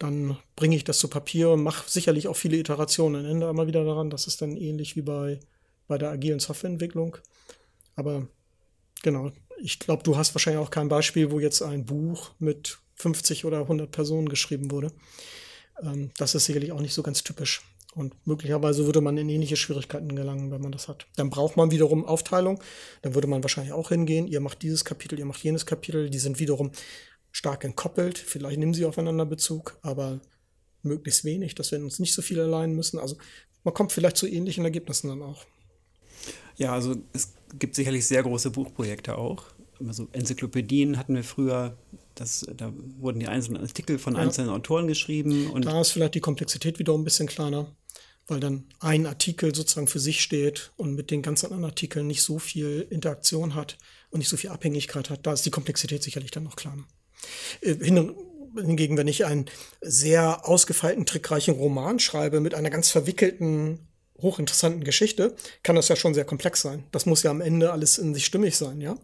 [0.00, 3.24] dann bringe ich das zu Papier und mache sicherlich auch viele Iterationen.
[3.24, 4.10] Ende immer wieder daran.
[4.10, 5.38] Das ist dann ähnlich wie bei,
[5.86, 7.16] bei der agilen Softwareentwicklung.
[7.94, 8.26] Aber
[9.04, 9.32] Genau.
[9.58, 13.60] Ich glaube, du hast wahrscheinlich auch kein Beispiel, wo jetzt ein Buch mit 50 oder
[13.60, 14.92] 100 Personen geschrieben wurde.
[15.82, 17.62] Ähm, das ist sicherlich auch nicht so ganz typisch.
[17.94, 21.06] Und möglicherweise würde man in ähnliche Schwierigkeiten gelangen, wenn man das hat.
[21.16, 22.60] Dann braucht man wiederum Aufteilung.
[23.02, 24.26] Dann würde man wahrscheinlich auch hingehen.
[24.26, 26.10] Ihr macht dieses Kapitel, ihr macht jenes Kapitel.
[26.10, 26.72] Die sind wiederum
[27.30, 28.18] stark entkoppelt.
[28.18, 30.20] Vielleicht nehmen sie aufeinander Bezug, aber
[30.82, 32.98] möglichst wenig, dass wir uns nicht so viel allein müssen.
[32.98, 33.16] Also
[33.62, 35.46] man kommt vielleicht zu ähnlichen Ergebnissen dann auch.
[36.56, 39.44] Ja, also es gibt sicherlich sehr große Buchprojekte auch.
[39.86, 41.76] Also Enzyklopädien hatten wir früher,
[42.14, 44.20] das, da wurden die einzelnen Artikel von ja.
[44.20, 45.50] einzelnen Autoren geschrieben.
[45.50, 47.74] Und da ist vielleicht die Komplexität wieder ein bisschen kleiner,
[48.26, 52.22] weil dann ein Artikel sozusagen für sich steht und mit den ganzen anderen Artikeln nicht
[52.22, 53.78] so viel Interaktion hat
[54.10, 55.26] und nicht so viel Abhängigkeit hat.
[55.26, 56.84] Da ist die Komplexität sicherlich dann noch kleiner.
[57.60, 57.74] Äh,
[58.56, 59.46] hingegen, wenn ich einen
[59.80, 63.88] sehr ausgefeilten, trickreichen Roman schreibe mit einer ganz verwickelten
[64.20, 66.84] hochinteressanten Geschichte kann das ja schon sehr komplex sein.
[66.92, 68.96] Das muss ja am Ende alles in sich stimmig sein, ja.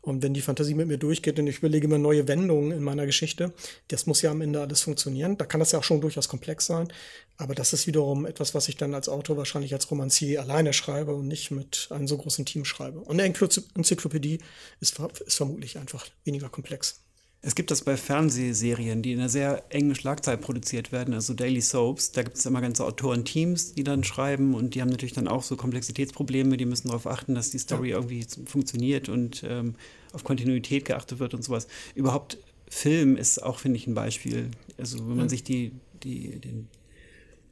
[0.00, 3.06] Und wenn die Fantasie mit mir durchgeht und ich überlege mir neue Wendungen in meiner
[3.06, 3.52] Geschichte,
[3.88, 5.36] das muss ja am Ende alles funktionieren.
[5.38, 6.92] Da kann das ja auch schon durchaus komplex sein.
[7.36, 11.14] Aber das ist wiederum etwas, was ich dann als Autor wahrscheinlich als Romancier alleine schreibe
[11.14, 13.00] und nicht mit einem so großen Team schreibe.
[13.00, 13.32] Und eine
[13.74, 14.38] Enzyklopädie
[14.80, 17.01] ist, ist vermutlich einfach weniger komplex.
[17.44, 21.60] Es gibt das bei Fernsehserien, die in einer sehr engen Schlagzeit produziert werden, also Daily
[21.60, 22.12] Soaps.
[22.12, 25.42] Da gibt es immer ganze Autorenteams, die dann schreiben und die haben natürlich dann auch
[25.42, 26.56] so Komplexitätsprobleme.
[26.56, 27.96] Die müssen darauf achten, dass die Story ja.
[27.96, 29.74] irgendwie funktioniert und ähm,
[30.12, 31.66] auf Kontinuität geachtet wird und sowas.
[31.96, 34.48] Überhaupt Film ist auch, finde ich, ein Beispiel.
[34.78, 35.30] Also wenn man ja.
[35.30, 35.72] sich die,
[36.04, 36.68] die, den,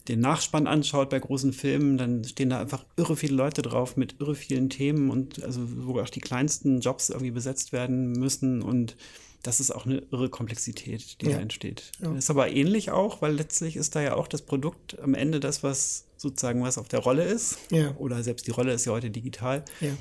[0.07, 4.20] den Nachspann anschaut bei großen Filmen, dann stehen da einfach irre viele Leute drauf mit
[4.20, 8.96] irre vielen Themen und also wo auch die kleinsten Jobs irgendwie besetzt werden müssen und
[9.42, 11.37] das ist auch eine irre Komplexität, die ja.
[11.37, 11.92] da entsteht.
[12.00, 12.14] Ja.
[12.14, 15.62] Ist aber ähnlich auch, weil letztlich ist da ja auch das Produkt am Ende das,
[15.62, 17.59] was sozusagen was auf der Rolle ist.
[17.70, 17.94] Ja.
[17.96, 19.64] Oder selbst die Rolle ist ja heute digital.
[19.81, 19.96] Ja.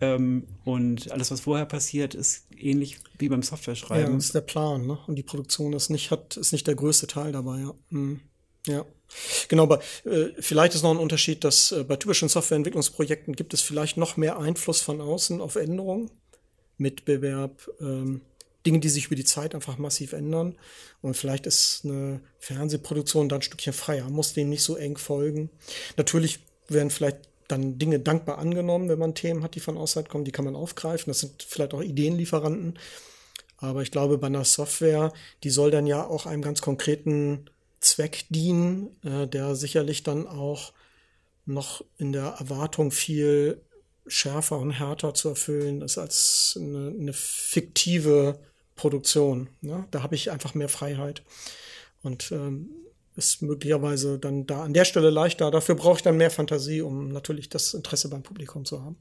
[0.00, 4.10] Ähm, und alles, was vorher passiert, ist ähnlich wie beim Software-Schreiben.
[4.10, 4.98] Ja, das ist der Plan, ne?
[5.06, 7.74] Und die Produktion ist nicht, hat, ist nicht der größte Teil dabei, ja.
[7.90, 8.20] Mhm.
[8.66, 8.84] Ja.
[9.48, 13.60] Genau, aber äh, vielleicht ist noch ein Unterschied, dass äh, bei typischen Softwareentwicklungsprojekten gibt es
[13.60, 16.10] vielleicht noch mehr Einfluss von außen auf Änderungen,
[16.76, 18.22] Mitbewerb, ähm,
[18.66, 20.56] Dinge, die sich über die Zeit einfach massiv ändern.
[21.00, 25.50] Und vielleicht ist eine Fernsehproduktion dann ein Stückchen freier, muss denen nicht so eng folgen.
[25.96, 27.18] Natürlich werden vielleicht
[27.48, 30.56] dann Dinge dankbar angenommen, wenn man Themen hat, die von außerhalb kommen, die kann man
[30.56, 31.10] aufgreifen.
[31.10, 32.78] Das sind vielleicht auch Ideenlieferanten.
[33.56, 37.46] Aber ich glaube, bei einer Software, die soll dann ja auch einem ganz konkreten
[37.80, 40.72] Zweck dienen, äh, der sicherlich dann auch
[41.46, 43.60] noch in der Erwartung viel
[44.06, 48.40] schärfer und härter zu erfüllen ist als eine, eine fiktive
[48.80, 49.48] Produktion.
[49.60, 49.84] Ne?
[49.90, 51.22] Da habe ich einfach mehr Freiheit.
[52.02, 52.70] Und ähm,
[53.14, 55.50] ist möglicherweise dann da an der Stelle leichter.
[55.50, 58.96] Dafür brauche ich dann mehr Fantasie, um natürlich das Interesse beim Publikum zu haben.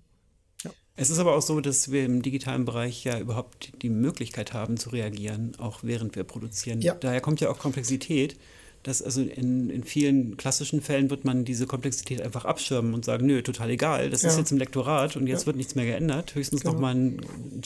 [0.65, 0.71] Ja.
[0.97, 4.75] Es ist aber auch so, dass wir im digitalen Bereich ja überhaupt die Möglichkeit haben
[4.75, 6.81] zu reagieren, auch während wir produzieren.
[6.81, 6.95] Ja.
[6.95, 8.37] Daher kommt ja auch Komplexität
[8.83, 13.25] dass also in, in vielen klassischen Fällen wird man diese Komplexität einfach abschirmen und sagen,
[13.25, 14.29] nö, total egal, das ja.
[14.29, 15.47] ist jetzt im Lektorat und jetzt ja.
[15.47, 16.73] wird nichts mehr geändert, höchstens genau.
[16.73, 17.21] nochmal ein,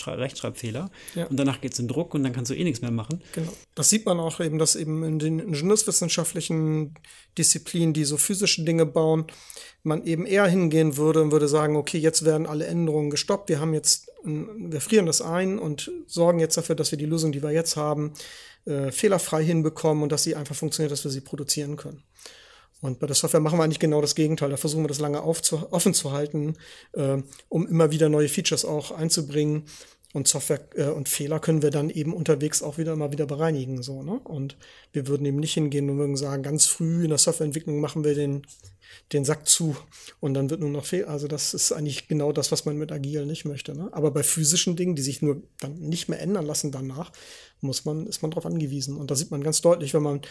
[0.06, 1.26] Rechtschreibfehler ja.
[1.28, 3.22] und danach geht es in Druck und dann kannst du eh nichts mehr machen.
[3.34, 3.52] Genau.
[3.76, 6.96] Das sieht man auch eben, dass eben in den ingenieurswissenschaftlichen
[7.38, 9.26] Disziplinen, die so physische Dinge bauen,
[9.84, 13.60] man eben eher hingehen würde und würde sagen, okay, jetzt werden alle Änderungen gestoppt, wir
[13.60, 17.44] haben jetzt, wir frieren das ein und sorgen jetzt dafür, dass wir die Lösung, die
[17.44, 18.14] wir jetzt haben,
[18.66, 22.04] äh, fehlerfrei hinbekommen und dass sie einfach funktioniert, dass wir sie produzieren können.
[22.82, 24.50] Und bei der Software machen wir eigentlich genau das Gegenteil.
[24.50, 26.56] Da versuchen wir das lange aufzu offen zu halten,
[26.92, 29.64] äh, um immer wieder neue Features auch einzubringen.
[30.14, 33.82] Und Software äh, und Fehler können wir dann eben unterwegs auch wieder immer wieder bereinigen.
[33.82, 34.20] So, ne?
[34.20, 34.58] Und
[34.92, 38.16] wir würden eben nicht hingehen und würden sagen, ganz früh in der Softwareentwicklung machen wir
[38.16, 38.44] den
[39.12, 39.76] den Sack zu
[40.20, 41.06] und dann wird nur noch fehl.
[41.06, 43.76] Also das ist eigentlich genau das, was man mit Agil nicht möchte.
[43.76, 43.90] Ne?
[43.92, 47.12] Aber bei physischen Dingen, die sich nur dann nicht mehr ändern lassen danach,
[47.64, 48.98] muss man, ist man darauf angewiesen.
[48.98, 50.22] Und da sieht man ganz deutlich, wenn man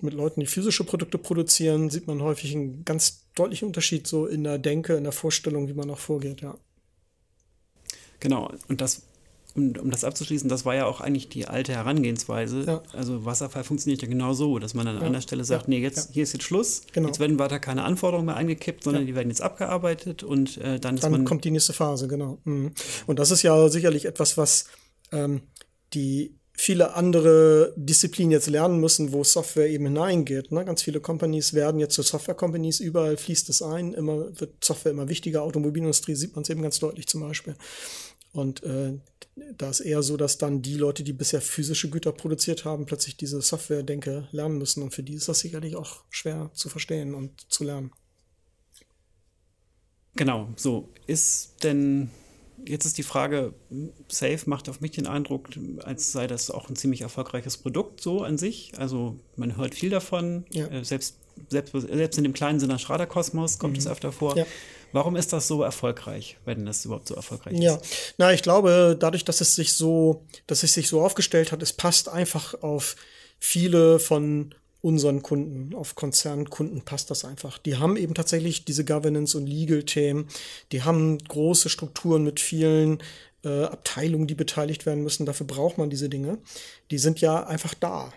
[0.00, 4.44] mit Leuten, die physische Produkte produzieren, sieht man häufig einen ganz deutlichen Unterschied so in
[4.44, 6.56] der Denke, in der Vorstellung, wie man auch vorgeht, ja.
[8.20, 9.02] Genau, und das
[9.56, 12.64] um, um das abzuschließen, das war ja auch eigentlich die alte Herangehensweise.
[12.66, 12.82] Ja.
[12.92, 15.02] Also Wasserfall funktioniert ja genau so, dass man an ja.
[15.02, 15.70] einer Stelle sagt, ja.
[15.70, 17.08] nee, jetzt hier ist jetzt Schluss, genau.
[17.08, 20.96] jetzt werden weiter keine Anforderungen mehr eingekippt, sondern die werden jetzt abgearbeitet und äh, dann
[20.96, 22.38] ist dann kommt die nächste Phase, genau.
[22.44, 22.72] Mhm.
[23.06, 24.66] Und das ist ja sicherlich etwas, was
[25.12, 25.40] ähm,
[25.94, 30.52] die viele andere Disziplinen jetzt lernen müssen, wo Software eben hineingeht.
[30.52, 30.64] Ne?
[30.64, 35.08] Ganz viele Companies werden jetzt zu Software-Companies, überall fließt es ein, immer wird Software immer
[35.08, 37.54] wichtiger, Automobilindustrie sieht man es eben ganz deutlich zum Beispiel.
[38.32, 38.98] Und äh,
[39.56, 43.16] da ist eher so, dass dann die Leute, die bisher physische Güter produziert haben, plötzlich
[43.16, 44.82] diese Software-Denke lernen müssen.
[44.82, 47.92] Und für die ist das sicherlich auch schwer zu verstehen und zu lernen.
[50.16, 50.88] Genau, so.
[51.06, 52.10] Ist denn,
[52.66, 53.54] jetzt ist die Frage,
[54.08, 55.48] Safe macht auf mich den Eindruck,
[55.82, 58.72] als sei das auch ein ziemlich erfolgreiches Produkt so an sich.
[58.78, 60.66] Also man hört viel davon, ja.
[60.66, 63.78] Äh, selbst, selbst, selbst in dem kleinen Sinner Schrader-Kosmos kommt mhm.
[63.80, 64.36] es öfter vor.
[64.36, 64.46] Ja.
[64.92, 67.74] Warum ist das so erfolgreich, wenn das überhaupt so erfolgreich ja.
[67.74, 67.84] ist?
[67.84, 71.62] Ja, na, ich glaube, dadurch, dass es sich so, dass es sich so aufgestellt hat,
[71.62, 72.96] es passt einfach auf
[73.38, 77.58] viele von unseren Kunden, auf Konzernkunden passt das einfach.
[77.58, 80.28] Die haben eben tatsächlich diese Governance- und Legal-Themen.
[80.72, 82.98] Die haben große Strukturen mit vielen
[83.44, 85.26] äh, Abteilungen, die beteiligt werden müssen.
[85.26, 86.38] Dafür braucht man diese Dinge.
[86.90, 88.12] Die sind ja einfach da.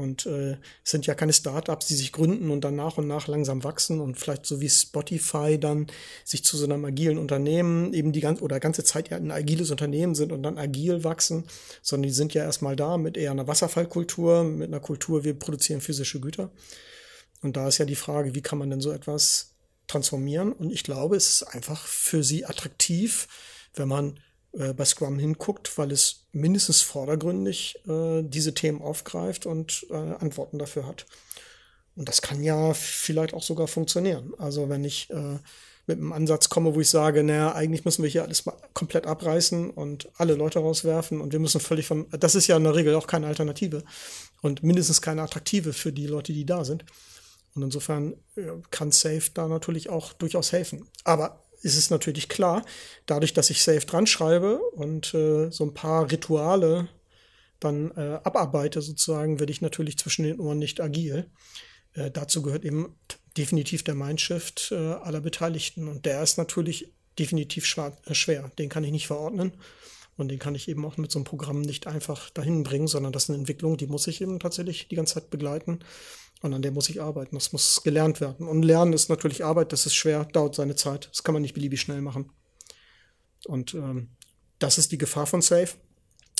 [0.00, 0.52] Und äh,
[0.84, 4.00] es sind ja keine Startups, die sich gründen und dann nach und nach langsam wachsen
[4.00, 5.86] und vielleicht so wie Spotify dann
[6.24, 9.70] sich zu so einem agilen Unternehmen eben die ganze oder ganze Zeit ja ein agiles
[9.70, 11.44] Unternehmen sind und dann agil wachsen,
[11.82, 15.80] sondern die sind ja erstmal da mit eher einer Wasserfallkultur, mit einer Kultur, wir produzieren
[15.80, 16.50] physische Güter.
[17.42, 19.54] Und da ist ja die Frage, wie kann man denn so etwas
[19.86, 20.52] transformieren?
[20.52, 23.28] Und ich glaube, es ist einfach für sie attraktiv,
[23.74, 24.20] wenn man
[24.52, 30.58] äh, bei Scrum hinguckt, weil es mindestens vordergründig äh, diese Themen aufgreift und äh, Antworten
[30.58, 31.06] dafür hat.
[31.96, 34.32] Und das kann ja vielleicht auch sogar funktionieren.
[34.38, 35.38] Also wenn ich äh,
[35.86, 39.06] mit einem Ansatz komme, wo ich sage, naja, eigentlich müssen wir hier alles mal komplett
[39.06, 42.76] abreißen und alle Leute rauswerfen und wir müssen völlig von, das ist ja in der
[42.76, 43.82] Regel auch keine Alternative
[44.40, 46.84] und mindestens keine attraktive für die Leute, die da sind.
[47.54, 50.88] Und insofern äh, kann Safe da natürlich auch durchaus helfen.
[51.04, 52.64] Aber ist es natürlich klar,
[53.06, 56.88] dadurch, dass ich Safe dran schreibe und äh, so ein paar Rituale
[57.60, 61.30] dann äh, abarbeite, sozusagen, werde ich natürlich zwischen den Ohren nicht agil.
[61.92, 62.96] Äh, dazu gehört eben
[63.36, 65.88] definitiv der Mindshift äh, aller Beteiligten.
[65.88, 68.50] Und der ist natürlich definitiv äh, schwer.
[68.58, 69.52] Den kann ich nicht verordnen.
[70.16, 73.12] Und den kann ich eben auch mit so einem Programm nicht einfach dahin bringen, sondern
[73.12, 75.80] das ist eine Entwicklung, die muss ich eben tatsächlich die ganze Zeit begleiten.
[76.42, 77.36] Und an der muss ich arbeiten.
[77.36, 78.48] Das muss gelernt werden.
[78.48, 81.08] Und Lernen ist natürlich Arbeit, das ist schwer, dauert seine Zeit.
[81.10, 82.30] Das kann man nicht beliebig schnell machen.
[83.46, 84.08] Und ähm,
[84.58, 85.70] das ist die Gefahr von Safe,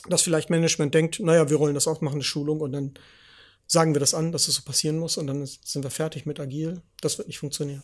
[0.08, 2.94] dass vielleicht Management denkt, naja, wir rollen das auf, machen eine Schulung und dann
[3.66, 6.40] sagen wir das an, dass es so passieren muss und dann sind wir fertig mit
[6.40, 6.82] Agil.
[7.00, 7.82] Das wird nicht funktionieren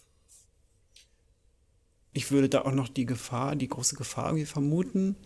[2.17, 5.17] ich würde da auch noch die Gefahr, die große Gefahr vermuten,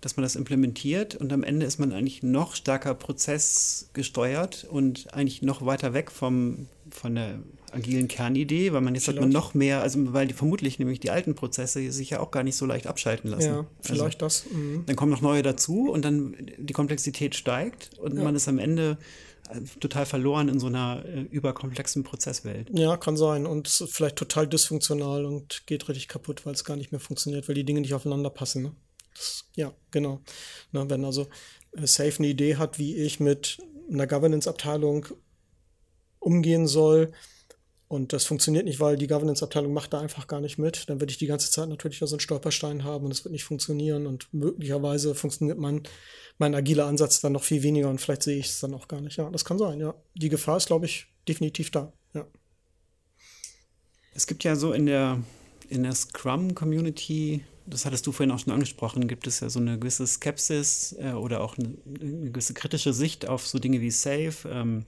[0.00, 5.42] dass man das implementiert und am Ende ist man eigentlich noch stärker prozessgesteuert und eigentlich
[5.42, 9.18] noch weiter weg vom, von der agilen Kernidee, weil man jetzt vielleicht.
[9.18, 12.30] hat man noch mehr, also weil die, vermutlich nämlich die alten Prozesse sich ja auch
[12.30, 13.48] gar nicht so leicht abschalten lassen.
[13.48, 14.46] Ja, vielleicht also, das.
[14.50, 14.84] Mhm.
[14.86, 18.24] Dann kommen noch neue dazu und dann die Komplexität steigt und ja.
[18.24, 18.96] man ist am Ende
[19.80, 22.70] total verloren in so einer äh, überkomplexen Prozesswelt.
[22.76, 23.46] Ja, kann sein.
[23.46, 27.54] Und vielleicht total dysfunktional und geht richtig kaputt, weil es gar nicht mehr funktioniert, weil
[27.54, 28.62] die Dinge nicht aufeinander passen.
[28.62, 28.72] Ne?
[29.14, 30.20] Das, ja, genau.
[30.72, 31.28] Na, wenn also
[31.72, 33.58] äh, Safe eine Idee hat, wie ich mit
[33.90, 35.06] einer Governance-Abteilung
[36.18, 37.12] umgehen soll,
[37.88, 40.90] und das funktioniert nicht, weil die Governance-Abteilung macht da einfach gar nicht mit.
[40.90, 43.32] Dann werde ich die ganze Zeit natürlich da so einen Stolperstein haben und es wird
[43.32, 44.06] nicht funktionieren.
[44.06, 45.82] Und möglicherweise funktioniert mein,
[46.36, 49.00] mein agiler Ansatz dann noch viel weniger und vielleicht sehe ich es dann auch gar
[49.00, 49.16] nicht.
[49.16, 49.94] Ja, das kann sein, ja.
[50.14, 52.26] Die Gefahr ist, glaube ich, definitiv da, ja.
[54.12, 55.22] Es gibt ja so in der,
[55.70, 59.78] in der Scrum-Community, das hattest du vorhin auch schon angesprochen, gibt es ja so eine
[59.78, 64.34] gewisse Skepsis äh, oder auch eine, eine, gewisse kritische Sicht auf so Dinge wie Safe.
[64.50, 64.84] Ähm,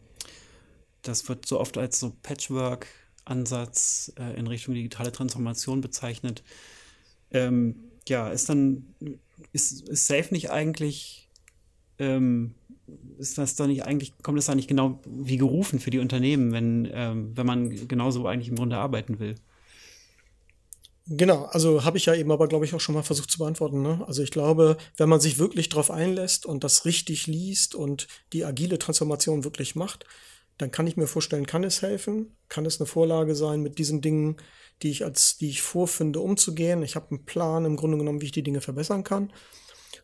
[1.03, 6.43] das wird so oft als so Patchwork-Ansatz äh, in Richtung digitale Transformation bezeichnet.
[7.31, 7.77] Ähm,
[8.09, 8.95] ja, ist dann,
[9.53, 11.29] ist, ist Safe nicht eigentlich,
[11.99, 12.55] ähm,
[13.19, 16.53] ist das da nicht eigentlich, kommt das da nicht genau wie gerufen für die Unternehmen,
[16.53, 19.37] wenn, ähm, wenn man genauso eigentlich im Grunde arbeiten will?
[21.13, 23.83] Genau, also habe ich ja eben aber, glaube ich, auch schon mal versucht zu beantworten.
[23.83, 24.05] Ne?
[24.07, 28.45] Also ich glaube, wenn man sich wirklich darauf einlässt und das richtig liest und die
[28.45, 30.05] agile Transformation wirklich macht,
[30.61, 32.37] dann kann ich mir vorstellen, kann es helfen?
[32.49, 34.37] Kann es eine Vorlage sein, mit diesen Dingen,
[34.83, 36.83] die ich als, die ich vorfinde, umzugehen?
[36.83, 39.33] Ich habe einen Plan im Grunde genommen, wie ich die Dinge verbessern kann.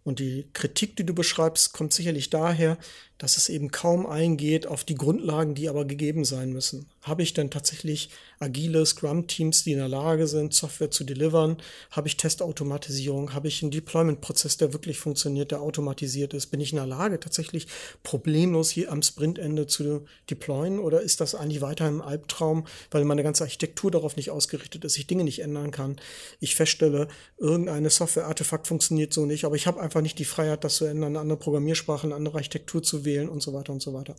[0.02, 2.78] Und die Kritik, die du beschreibst, kommt sicherlich daher,
[3.18, 6.86] dass es eben kaum eingeht auf die Grundlagen, die aber gegeben sein müssen.
[7.02, 11.56] Habe ich denn tatsächlich agile Scrum-Teams, die in der Lage sind, Software zu delivern?
[11.90, 13.32] Habe ich Testautomatisierung?
[13.32, 16.48] Habe ich einen Deployment-Prozess, der wirklich funktioniert, der automatisiert ist?
[16.48, 17.68] Bin ich in der Lage, tatsächlich
[18.02, 20.78] problemlos hier am Sprintende zu deployen?
[20.78, 24.98] Oder ist das eigentlich weiter ein Albtraum, weil meine ganze Architektur darauf nicht ausgerichtet ist,
[24.98, 25.96] ich Dinge nicht ändern kann?
[26.40, 30.76] Ich feststelle, irgendeine Software-Artefakt funktioniert so nicht, aber ich habe einfach nicht die Freiheit, das
[30.76, 33.94] zu ändern, eine andere Programmiersprache, eine andere Architektur zu wählen und so weiter und so
[33.94, 34.16] weiter.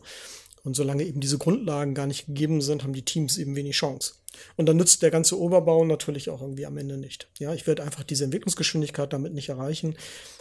[0.64, 4.16] Und solange eben diese Grundlagen gar nicht gegeben sind, haben die Teams eben wenig Chance.
[4.56, 7.30] Und dann nützt der ganze Oberbau natürlich auch irgendwie am Ende nicht.
[7.40, 9.96] Ja, ich werde einfach diese Entwicklungsgeschwindigkeit damit nicht erreichen,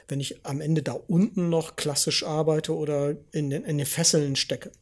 [0.09, 4.35] wenn ich am Ende da unten noch klassisch arbeite oder in den, in den Fesseln
[4.35, 4.73] stecke.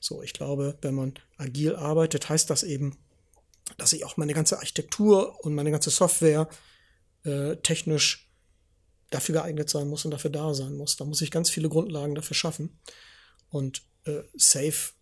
[0.00, 2.96] So, ich glaube, wenn man agil arbeitet, heißt das eben,
[3.78, 6.48] dass ich auch meine ganze Architektur und meine ganze Software
[7.24, 8.23] äh, technisch
[9.10, 10.96] dafür geeignet sein muss und dafür da sein muss.
[10.96, 12.78] Da muss ich ganz viele Grundlagen dafür schaffen.
[13.48, 14.92] Und äh, Safe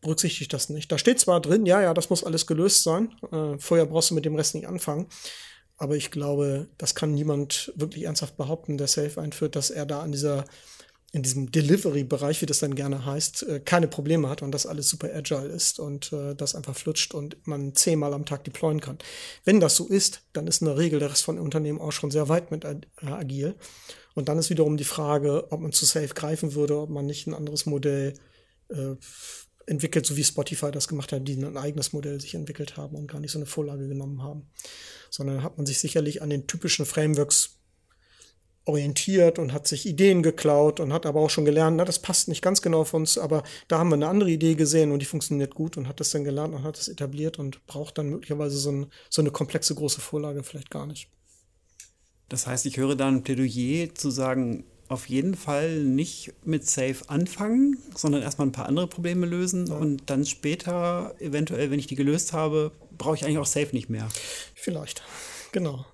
[0.00, 0.90] berücksichtigt das nicht.
[0.90, 3.14] Da steht zwar drin, ja, ja, das muss alles gelöst sein.
[3.32, 5.08] Äh, vorher brauchst du mit dem Rest nicht anfangen.
[5.76, 10.02] Aber ich glaube, das kann niemand wirklich ernsthaft behaupten, der Safe einführt, dass er da
[10.02, 10.44] an dieser
[11.12, 14.88] in diesem Delivery-Bereich, wie das dann gerne heißt, äh, keine Probleme hat und das alles
[14.88, 18.98] super agile ist und äh, das einfach flutscht und man zehnmal am Tag deployen kann.
[19.44, 22.12] Wenn das so ist, dann ist in der Regel der Rest von Unternehmen auch schon
[22.12, 23.56] sehr weit mit äh, agil.
[24.14, 27.26] Und dann ist wiederum die Frage, ob man zu Safe greifen würde, ob man nicht
[27.26, 28.14] ein anderes Modell
[29.66, 33.08] entwickelt, so wie Spotify das gemacht hat, die ein eigenes Modell sich entwickelt haben und
[33.08, 34.48] gar nicht so eine Vorlage genommen haben.
[35.10, 37.59] Sondern hat man sich sicherlich an den typischen Frameworks
[38.70, 42.28] orientiert und hat sich Ideen geklaut und hat aber auch schon gelernt, na, das passt
[42.28, 45.06] nicht ganz genau auf uns, aber da haben wir eine andere Idee gesehen und die
[45.06, 48.56] funktioniert gut und hat das dann gelernt und hat das etabliert und braucht dann möglicherweise
[48.56, 51.08] so, ein, so eine komplexe große Vorlage vielleicht gar nicht.
[52.28, 56.96] Das heißt, ich höre da ein Plädoyer zu sagen, auf jeden Fall nicht mit Safe
[57.06, 59.76] anfangen, sondern erstmal ein paar andere Probleme lösen ja.
[59.76, 63.88] und dann später, eventuell, wenn ich die gelöst habe, brauche ich eigentlich auch Safe nicht
[63.88, 64.08] mehr.
[64.54, 65.02] Vielleicht,
[65.52, 65.86] genau.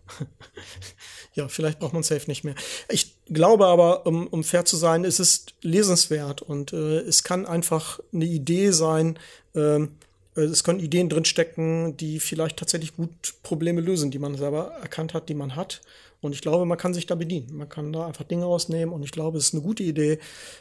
[1.37, 2.55] Ja, vielleicht braucht man Safe nicht mehr.
[2.89, 7.47] Ich glaube aber, um, um fair zu sein, es ist lesenswert und äh, es kann
[7.47, 9.19] einfach eine Idee sein,
[9.55, 9.91] ähm,
[10.35, 15.13] äh, es können Ideen drinstecken, die vielleicht tatsächlich gut Probleme lösen, die man selber erkannt
[15.13, 15.83] hat, die man hat.
[16.23, 17.55] Und ich glaube, man kann sich da bedienen.
[17.55, 18.95] Man kann da einfach Dinge rausnehmen.
[18.95, 20.19] Und ich glaube, es ist eine gute Idee,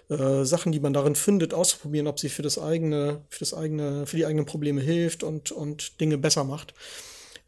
[0.10, 4.06] äh, Sachen, die man darin findet, auszuprobieren, ob sie für das eigene, für das eigene,
[4.06, 6.74] für die eigenen Probleme hilft und, und Dinge besser macht.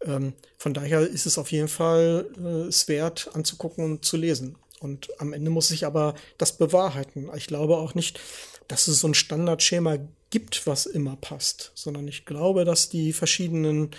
[0.01, 4.55] Ähm, von daher ist es auf jeden Fall äh, es wert, anzugucken und zu lesen.
[4.79, 7.29] Und am Ende muss sich aber das bewahrheiten.
[7.35, 8.19] Ich glaube auch nicht,
[8.67, 9.97] dass es so ein Standardschema
[10.29, 13.91] gibt, was immer passt, sondern ich glaube, dass die verschiedenen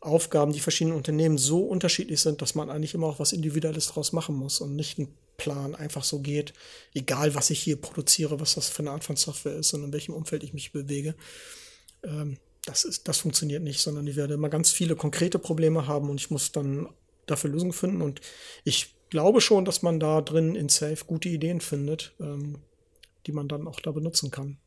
[0.00, 4.12] Aufgaben, die verschiedenen Unternehmen so unterschiedlich sind, dass man eigentlich immer auch was Individuelles draus
[4.12, 6.52] machen muss und nicht ein Plan einfach so geht,
[6.94, 9.92] egal was ich hier produziere, was das für eine Art von Software ist und in
[9.92, 11.14] welchem Umfeld ich mich bewege.
[12.02, 16.10] Ähm, das, ist, das funktioniert nicht, sondern ich werde immer ganz viele konkrete Probleme haben
[16.10, 16.88] und ich muss dann
[17.26, 18.02] dafür Lösungen finden.
[18.02, 18.20] Und
[18.64, 22.58] ich glaube schon, dass man da drin in Safe gute Ideen findet, ähm,
[23.26, 24.58] die man dann auch da benutzen kann.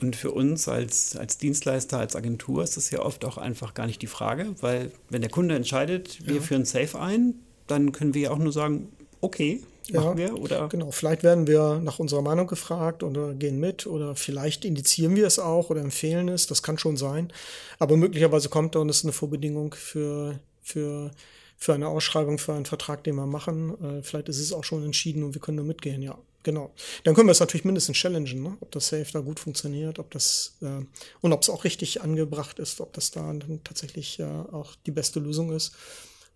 [0.00, 3.86] Und für uns als, als Dienstleister, als Agentur ist das ja oft auch einfach gar
[3.86, 6.40] nicht die Frage, weil wenn der Kunde entscheidet, wir ja.
[6.40, 7.34] führen Safe ein,
[7.66, 8.88] dann können wir ja auch nur sagen,
[9.20, 9.62] okay,
[9.92, 10.68] machen ja, wir oder?
[10.68, 15.26] Genau, vielleicht werden wir nach unserer Meinung gefragt oder gehen mit oder vielleicht indizieren wir
[15.26, 17.32] es auch oder empfehlen es, das kann schon sein.
[17.78, 21.10] Aber möglicherweise kommt da und ist eine Vorbedingung für, für,
[21.56, 23.74] für eine Ausschreibung, für einen Vertrag, den wir machen.
[23.82, 26.18] Äh, vielleicht ist es auch schon entschieden und wir können nur mitgehen, ja.
[26.42, 26.72] Genau.
[27.04, 28.56] Dann können wir es natürlich mindestens challengen, ne?
[28.60, 30.84] ob das Safe da gut funktioniert, ob das äh,
[31.20, 34.90] und ob es auch richtig angebracht ist, ob das da dann tatsächlich äh, auch die
[34.90, 35.72] beste Lösung ist.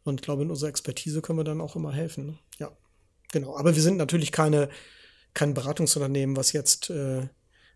[0.04, 2.26] Und ich glaube, in unserer Expertise können wir dann auch immer helfen.
[2.26, 2.34] Ne?
[2.58, 2.72] Ja,
[3.34, 3.56] genau.
[3.56, 4.70] Aber wir sind natürlich keine,
[5.34, 7.28] kein Beratungsunternehmen, was jetzt äh,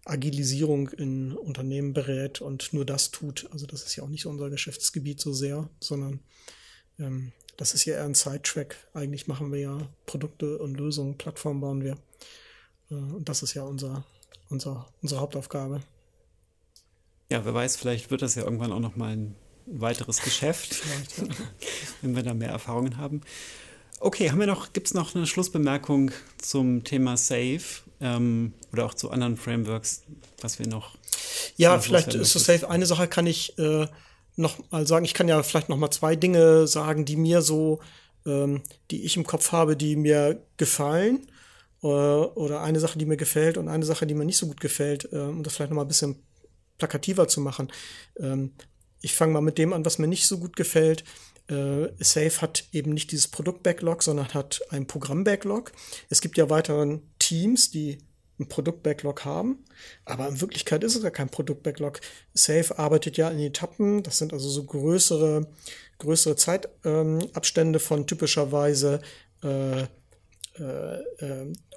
[0.07, 3.47] Agilisierung in Unternehmen berät und nur das tut.
[3.53, 6.21] Also das ist ja auch nicht unser Geschäftsgebiet so sehr, sondern
[6.99, 8.77] ähm, das ist ja eher ein Sidetrack.
[8.95, 11.99] Eigentlich machen wir ja Produkte und Lösungen, Plattformen bauen wir.
[12.91, 14.05] Äh, und das ist ja unser,
[14.49, 15.81] unser, unsere Hauptaufgabe.
[17.31, 19.35] Ja, wer weiß, vielleicht wird das ja irgendwann auch noch mal ein
[19.67, 20.83] weiteres Geschäft,
[22.01, 23.21] wenn wir da mehr Erfahrungen haben.
[24.01, 27.61] Okay, haben wir noch, gibt es noch eine Schlussbemerkung zum Thema Safe
[28.01, 30.03] ähm, oder auch zu anderen Frameworks,
[30.41, 30.97] was wir noch.
[31.57, 32.69] Ja, vielleicht ist so Safe.
[32.69, 33.87] Eine Sache kann ich äh,
[34.37, 35.05] noch mal sagen.
[35.05, 37.81] Ich kann ja vielleicht noch mal zwei Dinge sagen, die mir so,
[38.25, 41.27] ähm, die ich im Kopf habe, die mir gefallen.
[41.83, 44.61] Äh, oder eine Sache, die mir gefällt und eine Sache, die mir nicht so gut
[44.61, 46.17] gefällt, äh, um das vielleicht noch mal ein bisschen
[46.79, 47.69] plakativer zu machen.
[48.19, 48.53] Ähm,
[49.01, 51.05] ich fange mal mit dem an, was mir nicht so gut gefällt.
[51.49, 55.73] Äh, Safe hat eben nicht dieses Produkt-Backlog, sondern hat ein Programm-Backlog.
[56.11, 57.99] Es gibt ja weiteren Teams, die
[58.39, 59.65] einen Produkt-Backlog haben.
[60.05, 62.01] Aber in Wirklichkeit ist es ja kein Produkt-Backlog.
[62.35, 64.03] Safe arbeitet ja in Etappen.
[64.03, 65.49] Das sind also so größere,
[65.99, 69.01] größere Zeitabstände ähm, von typischerweise
[69.43, 69.87] äh,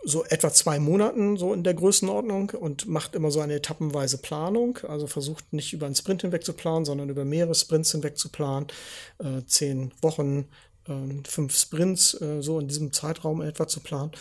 [0.03, 4.79] so etwa zwei Monaten so in der Größenordnung und macht immer so eine etappenweise Planung.
[4.88, 8.29] Also versucht nicht über einen Sprint hinweg zu planen, sondern über mehrere Sprints hinweg zu
[8.29, 8.67] planen.
[9.19, 10.47] Äh, zehn Wochen,
[10.88, 10.93] äh,
[11.27, 14.11] fünf Sprints, äh, so in diesem Zeitraum etwa zu planen.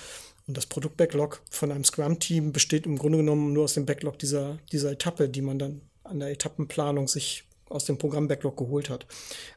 [0.47, 4.59] Und das Produkt-Backlog von einem Scrum-Team besteht im Grunde genommen nur aus dem Backlog dieser,
[4.73, 9.07] dieser Etappe, die man dann an der Etappenplanung sich aus dem Programm-Backlog geholt hat.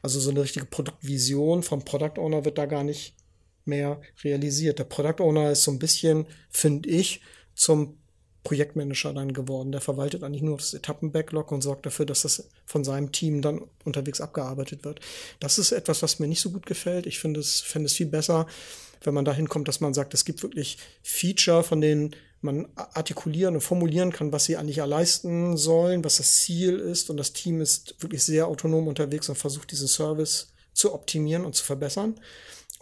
[0.02, 3.14] Also so eine richtige Produktvision vom Product Owner wird da gar nicht
[3.66, 4.78] mehr realisiert.
[4.78, 7.20] Der Product Owner ist so ein bisschen, finde ich,
[7.54, 7.96] zum
[8.44, 9.72] Projektmanager dann geworden.
[9.72, 13.62] Der verwaltet eigentlich nur das Etappen-Backlog und sorgt dafür, dass das von seinem Team dann
[13.84, 15.00] unterwegs abgearbeitet wird.
[15.40, 17.06] Das ist etwas, was mir nicht so gut gefällt.
[17.06, 18.46] Ich finde es, fände es viel besser,
[19.02, 23.54] wenn man dahin kommt, dass man sagt, es gibt wirklich Feature, von denen man artikulieren
[23.54, 27.08] und formulieren kann, was sie eigentlich leisten sollen, was das Ziel ist.
[27.08, 31.54] Und das Team ist wirklich sehr autonom unterwegs und versucht, diesen Service zu optimieren und
[31.54, 32.20] zu verbessern.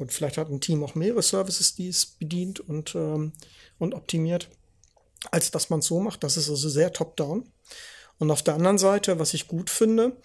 [0.03, 3.33] Und vielleicht hat ein Team auch mehrere Services, die es bedient und, ähm,
[3.79, 4.49] und optimiert,
[5.31, 6.25] als dass man es so macht.
[6.25, 7.49] Das ist also sehr top-down.
[8.19, 10.17] Und auf der anderen Seite, was ich gut finde,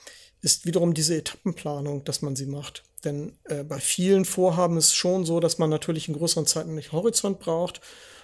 [0.42, 2.84] ist wiederum diese Etappenplanung, dass man sie macht.
[3.04, 6.92] Denn äh, bei vielen Vorhaben ist es schon so, dass man natürlich einen größeren zeitlichen
[6.92, 7.82] Horizont braucht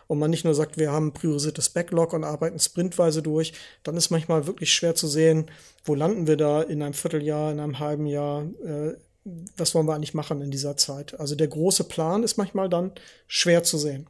[0.07, 4.09] und man nicht nur sagt, wir haben priorisiertes Backlog und arbeiten sprintweise durch, dann ist
[4.09, 5.51] manchmal wirklich schwer zu sehen,
[5.85, 8.95] wo landen wir da in einem Vierteljahr, in einem halben Jahr, äh,
[9.25, 11.19] was wollen wir eigentlich machen in dieser Zeit.
[11.19, 12.91] Also der große Plan ist manchmal dann
[13.27, 14.07] schwer zu sehen.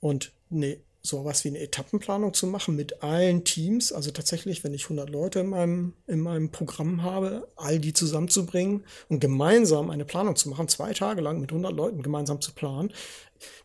[0.00, 4.84] Und nee, sowas wie eine Etappenplanung zu machen mit allen Teams, also tatsächlich, wenn ich
[4.84, 10.36] 100 Leute in meinem, in meinem Programm habe, all die zusammenzubringen und gemeinsam eine Planung
[10.36, 12.92] zu machen, zwei Tage lang mit 100 Leuten gemeinsam zu planen,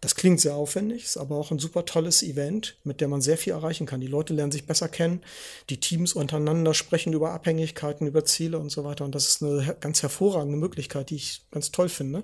[0.01, 3.38] das klingt sehr aufwendig, ist aber auch ein super tolles Event, mit dem man sehr
[3.38, 4.01] viel erreichen kann.
[4.01, 5.21] Die Leute lernen sich besser kennen,
[5.69, 9.05] die Teams untereinander sprechen über Abhängigkeiten, über Ziele und so weiter.
[9.05, 12.23] Und das ist eine ganz hervorragende Möglichkeit, die ich ganz toll finde.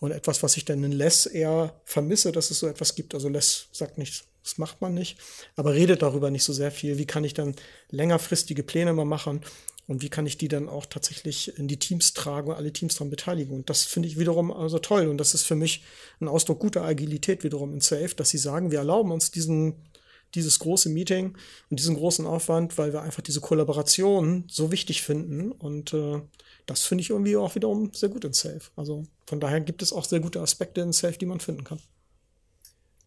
[0.00, 3.14] Und etwas, was ich dann in Less eher vermisse, dass es so etwas gibt.
[3.14, 5.18] Also Less sagt nicht, das macht man nicht,
[5.56, 6.98] aber redet darüber nicht so sehr viel.
[6.98, 7.54] Wie kann ich dann
[7.90, 9.42] längerfristige Pläne mal machen
[9.88, 12.94] und wie kann ich die dann auch tatsächlich in die Teams tragen und alle Teams
[12.94, 13.56] daran beteiligen.
[13.56, 15.08] Und das finde ich wiederum also toll.
[15.08, 15.82] Und das ist für mich
[16.20, 19.88] ein Ausdruck guter Agilität wiederum in Safe, dass sie sagen, wir erlauben uns diesen
[20.34, 21.36] dieses große Meeting
[21.70, 25.52] und diesen großen Aufwand, weil wir einfach diese Kollaboration so wichtig finden.
[25.52, 26.20] Und äh,
[26.66, 28.60] das finde ich irgendwie auch wiederum sehr gut in Safe.
[28.76, 31.80] Also von daher gibt es auch sehr gute Aspekte in Safe, die man finden kann.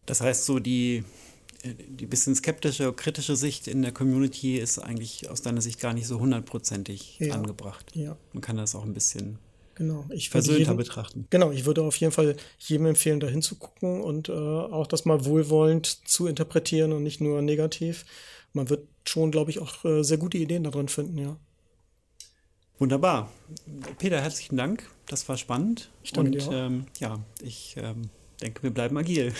[0.04, 1.04] Das heißt, so die,
[1.64, 6.06] die bisschen skeptische, kritische Sicht in der Community ist eigentlich aus deiner Sicht gar nicht
[6.06, 7.34] so hundertprozentig ja.
[7.34, 7.92] angebracht.
[7.94, 8.16] Ja.
[8.32, 9.38] Man kann das auch ein bisschen
[9.74, 10.04] genau.
[10.10, 11.26] ich versöhnter jedem, betrachten.
[11.30, 15.24] Genau, ich würde auf jeden Fall jedem empfehlen, da hinzugucken und äh, auch das mal
[15.24, 18.04] wohlwollend zu interpretieren und nicht nur negativ.
[18.52, 21.36] Man wird schon, glaube ich, auch äh, sehr gute Ideen darin finden, ja.
[22.78, 23.30] Wunderbar.
[23.98, 24.90] Peter, herzlichen Dank.
[25.06, 25.90] Das war spannend.
[26.02, 26.52] Ich danke Und dir.
[26.52, 28.10] Ähm, ja, ich ähm,
[28.42, 29.32] denke, wir bleiben agil.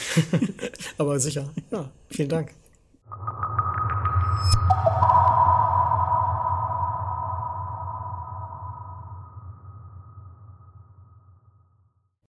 [0.98, 1.52] Aber sicher.
[1.70, 2.52] Ja, vielen Dank.